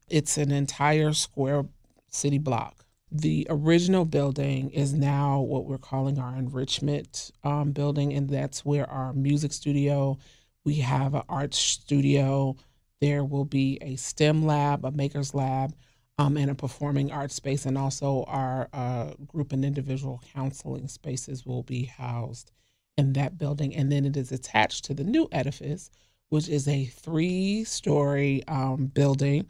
It's 0.08 0.38
an 0.38 0.54
entire 0.54 1.12
square 1.12 1.66
city 2.10 2.38
block 2.38 2.86
the 3.12 3.48
original 3.50 4.06
building 4.06 4.70
is 4.72 4.94
now 4.94 5.40
what 5.42 5.66
we're 5.66 5.78
calling 5.78 6.20
our 6.20 6.36
enrichment 6.36 7.32
um, 7.44 7.72
building, 7.72 8.14
and 8.14 8.30
that's 8.30 8.64
where 8.64 8.90
our 8.90 9.14
music 9.14 9.52
studio, 9.52 10.18
we 10.64 10.76
have 10.76 11.16
an 11.16 11.24
art 11.28 11.54
studio. 11.54 12.56
There 13.02 13.24
will 13.24 13.46
be 13.46 13.80
a 13.82 13.96
STEM 13.96 14.46
lab, 14.46 14.86
a 14.86 14.92
maker's 14.92 15.34
lab, 15.34 15.74
um, 16.20 16.38
and 16.38 16.52
a 16.52 16.56
performing 16.56 17.12
arts 17.12 17.36
space, 17.36 17.66
and 17.66 17.78
also 17.78 18.26
our 18.28 18.70
uh, 18.74 19.14
group 19.26 19.54
and 19.54 19.66
individual 19.66 20.22
counseling 20.34 20.88
spaces 20.88 21.46
will 21.46 21.64
be 21.64 21.86
housed 21.86 22.52
in 22.98 23.14
that 23.14 23.38
building. 23.38 23.76
And 23.76 23.92
then 23.92 24.06
it 24.06 24.18
is 24.18 24.32
attached 24.32 24.86
to 24.86 24.94
the 24.94 25.04
new 25.04 25.28
edifice, 25.32 25.90
which 26.30 26.50
is 26.50 26.68
a 26.68 26.86
three 26.86 27.64
story 27.64 28.44
um, 28.48 28.88
building 28.88 29.50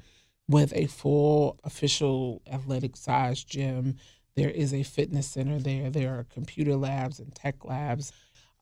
with 0.49 0.73
a 0.75 0.87
full 0.87 1.59
official 1.63 2.41
athletic 2.51 2.97
size 2.97 3.43
gym. 3.43 3.95
There 4.35 4.49
is 4.49 4.73
a 4.73 4.83
fitness 4.83 5.27
center 5.27 5.59
there. 5.59 5.91
There 5.91 6.17
are 6.17 6.25
computer 6.33 6.75
labs 6.75 7.19
and 7.19 7.33
tech 7.33 7.63
labs, 7.63 8.11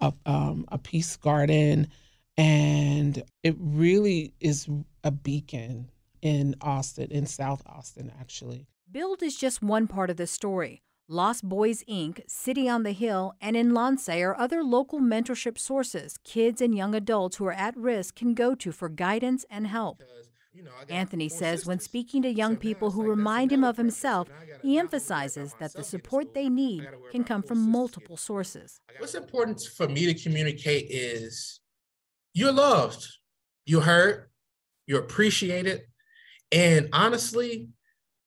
a, 0.01 0.13
um, 0.25 0.65
a 0.67 0.77
peace 0.77 1.15
garden, 1.15 1.87
and 2.35 3.23
it 3.41 3.55
really 3.57 4.33
is 4.41 4.67
a 5.03 5.11
beacon 5.11 5.89
in 6.21 6.55
Austin, 6.61 7.09
in 7.09 7.25
South 7.25 7.63
Austin, 7.65 8.11
actually. 8.19 8.67
Build 8.91 9.23
is 9.23 9.37
just 9.37 9.61
one 9.61 9.87
part 9.87 10.09
of 10.09 10.17
the 10.17 10.27
story. 10.27 10.81
Lost 11.07 11.47
Boys 11.47 11.85
Inc., 11.85 12.29
City 12.29 12.67
on 12.67 12.83
the 12.83 12.91
Hill, 12.91 13.33
and 13.39 13.55
Enlace 13.55 14.09
are 14.09 14.37
other 14.37 14.61
local 14.61 14.99
mentorship 14.99 15.57
sources 15.57 16.17
kids 16.25 16.61
and 16.61 16.75
young 16.75 16.93
adults 16.93 17.37
who 17.37 17.45
are 17.45 17.53
at 17.53 17.77
risk 17.77 18.15
can 18.15 18.33
go 18.33 18.55
to 18.55 18.73
for 18.73 18.89
guidance 18.89 19.45
and 19.49 19.67
help. 19.67 20.03
Anthony 20.89 21.29
says 21.29 21.65
when 21.65 21.79
speaking 21.79 22.21
to 22.23 22.29
young 22.29 22.57
people 22.57 22.91
who 22.91 23.03
remind 23.03 23.51
him 23.51 23.63
of 23.63 23.77
himself, 23.77 24.27
he 24.61 24.77
emphasizes 24.77 25.55
that 25.59 25.73
the 25.73 25.83
support 25.83 26.33
they 26.33 26.49
need 26.49 26.87
can 27.11 27.23
come 27.23 27.43
from 27.43 27.71
multiple 27.71 28.17
sources. 28.17 28.79
What's 28.97 29.15
important 29.15 29.61
for 29.75 29.87
me 29.87 30.05
to 30.11 30.13
communicate 30.13 30.87
is 30.89 31.59
you're 32.33 32.51
loved, 32.51 33.07
you're 33.65 33.81
heard, 33.81 34.29
you're 34.85 35.01
appreciated, 35.01 35.81
and 36.51 36.89
honestly, 36.93 37.69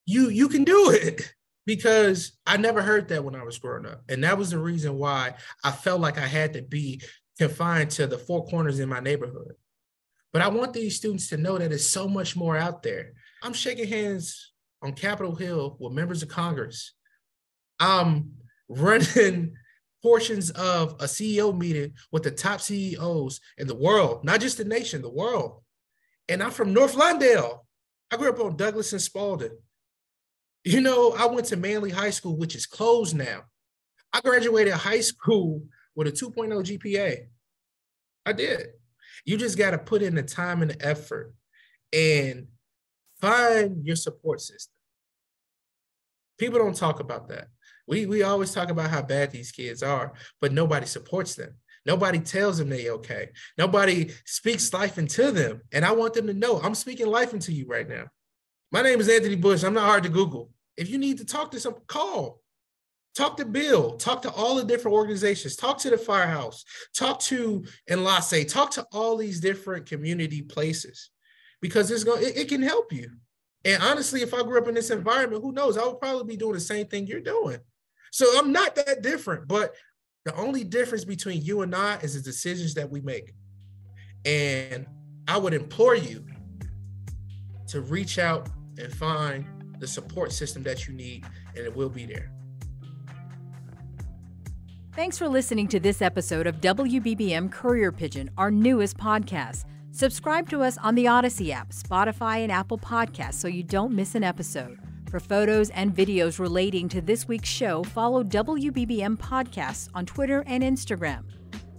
you 0.06 0.28
you 0.28 0.48
can 0.48 0.64
do 0.64 0.90
it 0.90 1.32
because 1.66 2.32
I 2.46 2.56
never 2.56 2.82
heard 2.82 3.08
that 3.08 3.24
when 3.24 3.34
I 3.34 3.44
was 3.44 3.58
growing 3.58 3.86
up, 3.86 4.02
and 4.08 4.24
that 4.24 4.38
was 4.38 4.50
the 4.50 4.58
reason 4.58 4.98
why 4.98 5.34
I 5.64 5.70
felt 5.70 6.00
like 6.00 6.18
I 6.18 6.26
had 6.26 6.52
to 6.54 6.62
be 6.62 7.02
confined 7.38 7.90
to 7.92 8.06
the 8.06 8.18
four 8.18 8.44
corners 8.46 8.80
in 8.80 8.88
my 8.88 9.00
neighborhood. 9.00 9.54
But 10.32 10.42
I 10.42 10.48
want 10.48 10.72
these 10.72 10.96
students 10.96 11.28
to 11.28 11.36
know 11.36 11.58
that 11.58 11.70
there's 11.70 11.88
so 11.88 12.06
much 12.06 12.36
more 12.36 12.56
out 12.56 12.82
there. 12.82 13.12
I'm 13.42 13.52
shaking 13.52 13.88
hands 13.88 14.52
on 14.82 14.92
Capitol 14.92 15.34
Hill 15.34 15.76
with 15.80 15.92
members 15.92 16.22
of 16.22 16.28
Congress. 16.28 16.94
I'm 17.78 18.32
running 18.68 19.54
portions 20.02 20.50
of 20.50 20.92
a 20.92 21.04
CEO 21.04 21.56
meeting 21.56 21.94
with 22.12 22.22
the 22.22 22.30
top 22.30 22.60
CEOs 22.60 23.40
in 23.58 23.66
the 23.66 23.74
world, 23.74 24.24
not 24.24 24.40
just 24.40 24.56
the 24.56 24.64
nation, 24.64 25.02
the 25.02 25.10
world. 25.10 25.62
And 26.28 26.42
I'm 26.42 26.52
from 26.52 26.72
North 26.72 26.94
Lawndale. 26.94 27.60
I 28.10 28.16
grew 28.16 28.30
up 28.30 28.40
on 28.40 28.56
Douglas 28.56 28.92
and 28.92 29.02
Spaulding. 29.02 29.56
You 30.64 30.80
know, 30.80 31.12
I 31.12 31.26
went 31.26 31.46
to 31.46 31.56
Manley 31.56 31.90
High 31.90 32.10
School, 32.10 32.36
which 32.36 32.54
is 32.54 32.66
closed 32.66 33.16
now. 33.16 33.42
I 34.12 34.20
graduated 34.20 34.74
high 34.74 35.00
school 35.00 35.62
with 35.94 36.08
a 36.08 36.12
2.0 36.12 36.78
GPA. 36.78 37.26
I 38.26 38.32
did. 38.32 38.68
You 39.24 39.36
just 39.36 39.58
got 39.58 39.70
to 39.72 39.78
put 39.78 40.02
in 40.02 40.14
the 40.14 40.22
time 40.22 40.62
and 40.62 40.70
the 40.70 40.86
effort 40.86 41.32
and 41.92 42.48
find 43.20 43.84
your 43.84 43.96
support 43.96 44.40
system. 44.40 44.72
People 46.38 46.58
don't 46.58 46.76
talk 46.76 47.00
about 47.00 47.28
that. 47.28 47.48
We, 47.86 48.06
we 48.06 48.22
always 48.22 48.52
talk 48.52 48.70
about 48.70 48.90
how 48.90 49.02
bad 49.02 49.30
these 49.30 49.52
kids 49.52 49.82
are, 49.82 50.12
but 50.40 50.52
nobody 50.52 50.86
supports 50.86 51.34
them. 51.34 51.54
Nobody 51.86 52.18
tells 52.20 52.58
them 52.58 52.68
they 52.68 52.90
okay. 52.90 53.30
Nobody 53.58 54.12
speaks 54.24 54.72
life 54.72 54.98
into 54.98 55.32
them. 55.32 55.62
And 55.72 55.84
I 55.84 55.92
want 55.92 56.14
them 56.14 56.26
to 56.26 56.34
know 56.34 56.60
I'm 56.60 56.74
speaking 56.74 57.06
life 57.06 57.32
into 57.32 57.52
you 57.52 57.66
right 57.66 57.88
now. 57.88 58.04
My 58.70 58.82
name 58.82 59.00
is 59.00 59.08
Anthony 59.08 59.36
Bush. 59.36 59.64
I'm 59.64 59.74
not 59.74 59.86
hard 59.86 60.04
to 60.04 60.08
Google. 60.08 60.50
If 60.76 60.88
you 60.88 60.98
need 60.98 61.18
to 61.18 61.24
talk 61.24 61.50
to 61.50 61.60
some, 61.60 61.74
call. 61.86 62.39
Talk 63.16 63.36
to 63.38 63.44
Build, 63.44 63.98
talk 63.98 64.22
to 64.22 64.30
all 64.30 64.54
the 64.54 64.64
different 64.64 64.96
organizations, 64.96 65.56
talk 65.56 65.78
to 65.78 65.90
the 65.90 65.98
firehouse, 65.98 66.64
talk 66.96 67.18
to 67.20 67.64
Enlace, 67.88 68.44
talk 68.46 68.70
to 68.72 68.86
all 68.92 69.16
these 69.16 69.40
different 69.40 69.86
community 69.86 70.42
places 70.42 71.10
because 71.60 71.90
it's 71.90 72.04
going 72.04 72.22
it, 72.22 72.36
it 72.36 72.48
can 72.48 72.62
help 72.62 72.92
you. 72.92 73.10
And 73.64 73.82
honestly, 73.82 74.22
if 74.22 74.32
I 74.32 74.42
grew 74.42 74.58
up 74.58 74.68
in 74.68 74.74
this 74.74 74.90
environment, 74.90 75.42
who 75.42 75.52
knows? 75.52 75.76
I 75.76 75.86
would 75.86 76.00
probably 76.00 76.24
be 76.24 76.36
doing 76.36 76.54
the 76.54 76.60
same 76.60 76.86
thing 76.86 77.06
you're 77.06 77.20
doing. 77.20 77.58
So 78.12 78.26
I'm 78.38 78.52
not 78.52 78.74
that 78.76 79.02
different, 79.02 79.48
but 79.48 79.74
the 80.24 80.34
only 80.36 80.64
difference 80.64 81.04
between 81.04 81.42
you 81.42 81.62
and 81.62 81.74
I 81.74 81.96
is 81.96 82.14
the 82.14 82.20
decisions 82.20 82.74
that 82.74 82.88
we 82.88 83.00
make. 83.00 83.32
And 84.24 84.86
I 85.28 85.36
would 85.36 85.54
implore 85.54 85.94
you 85.94 86.24
to 87.68 87.80
reach 87.80 88.18
out 88.18 88.48
and 88.78 88.92
find 88.92 89.44
the 89.78 89.86
support 89.86 90.32
system 90.32 90.62
that 90.64 90.86
you 90.86 90.94
need, 90.94 91.24
and 91.56 91.64
it 91.64 91.74
will 91.74 91.88
be 91.88 92.04
there. 92.06 92.32
Thanks 95.00 95.16
for 95.16 95.30
listening 95.30 95.66
to 95.68 95.80
this 95.80 96.02
episode 96.02 96.46
of 96.46 96.60
WBBM 96.60 97.50
Courier 97.50 97.90
Pigeon, 97.90 98.28
our 98.36 98.50
newest 98.50 98.98
podcast. 98.98 99.64
Subscribe 99.92 100.50
to 100.50 100.60
us 100.60 100.76
on 100.76 100.94
the 100.94 101.08
Odyssey 101.08 101.52
app, 101.52 101.70
Spotify, 101.70 102.42
and 102.42 102.52
Apple 102.52 102.76
Podcasts 102.76 103.36
so 103.36 103.48
you 103.48 103.62
don't 103.62 103.94
miss 103.94 104.14
an 104.14 104.22
episode. 104.22 104.78
For 105.10 105.18
photos 105.18 105.70
and 105.70 105.96
videos 105.96 106.38
relating 106.38 106.86
to 106.90 107.00
this 107.00 107.26
week's 107.26 107.48
show, 107.48 107.82
follow 107.82 108.22
WBBM 108.22 109.16
Podcasts 109.16 109.88
on 109.94 110.04
Twitter 110.04 110.44
and 110.46 110.62
Instagram. 110.62 111.24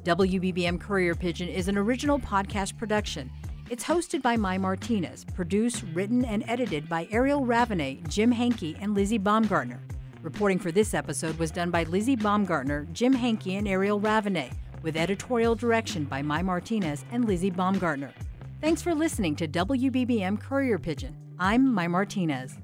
WBBM 0.03 0.81
Courier 0.81 1.13
Pigeon 1.13 1.47
is 1.47 1.67
an 1.67 1.77
original 1.77 2.17
podcast 2.17 2.75
production. 2.75 3.29
It's 3.69 3.83
hosted 3.83 4.23
by 4.23 4.35
Mai 4.35 4.57
Martinez, 4.57 5.25
produced, 5.35 5.83
written, 5.93 6.25
and 6.25 6.43
edited 6.47 6.89
by 6.89 7.07
Ariel 7.11 7.45
Ravenay, 7.45 8.01
Jim 8.09 8.31
Hankey, 8.31 8.75
and 8.81 8.95
Lizzie 8.95 9.19
Baumgartner. 9.19 9.79
Reporting 10.21 10.59
for 10.59 10.71
this 10.71 10.93
episode 10.93 11.37
was 11.39 11.49
done 11.49 11.71
by 11.71 11.81
Lizzie 11.83 12.15
Baumgartner, 12.15 12.87
Jim 12.93 13.13
Hankey, 13.13 13.55
and 13.55 13.67
Ariel 13.67 13.99
Ravenet, 13.99 14.51
with 14.83 14.95
editorial 14.95 15.55
direction 15.55 16.03
by 16.03 16.21
Mai 16.21 16.43
Martinez 16.43 17.05
and 17.11 17.25
Lizzie 17.25 17.49
Baumgartner. 17.49 18.13
Thanks 18.61 18.83
for 18.83 18.93
listening 18.93 19.35
to 19.37 19.47
WBBM 19.47 20.39
Courier 20.39 20.77
Pigeon. 20.77 21.17
I'm 21.39 21.73
Mai 21.73 21.87
Martinez. 21.87 22.60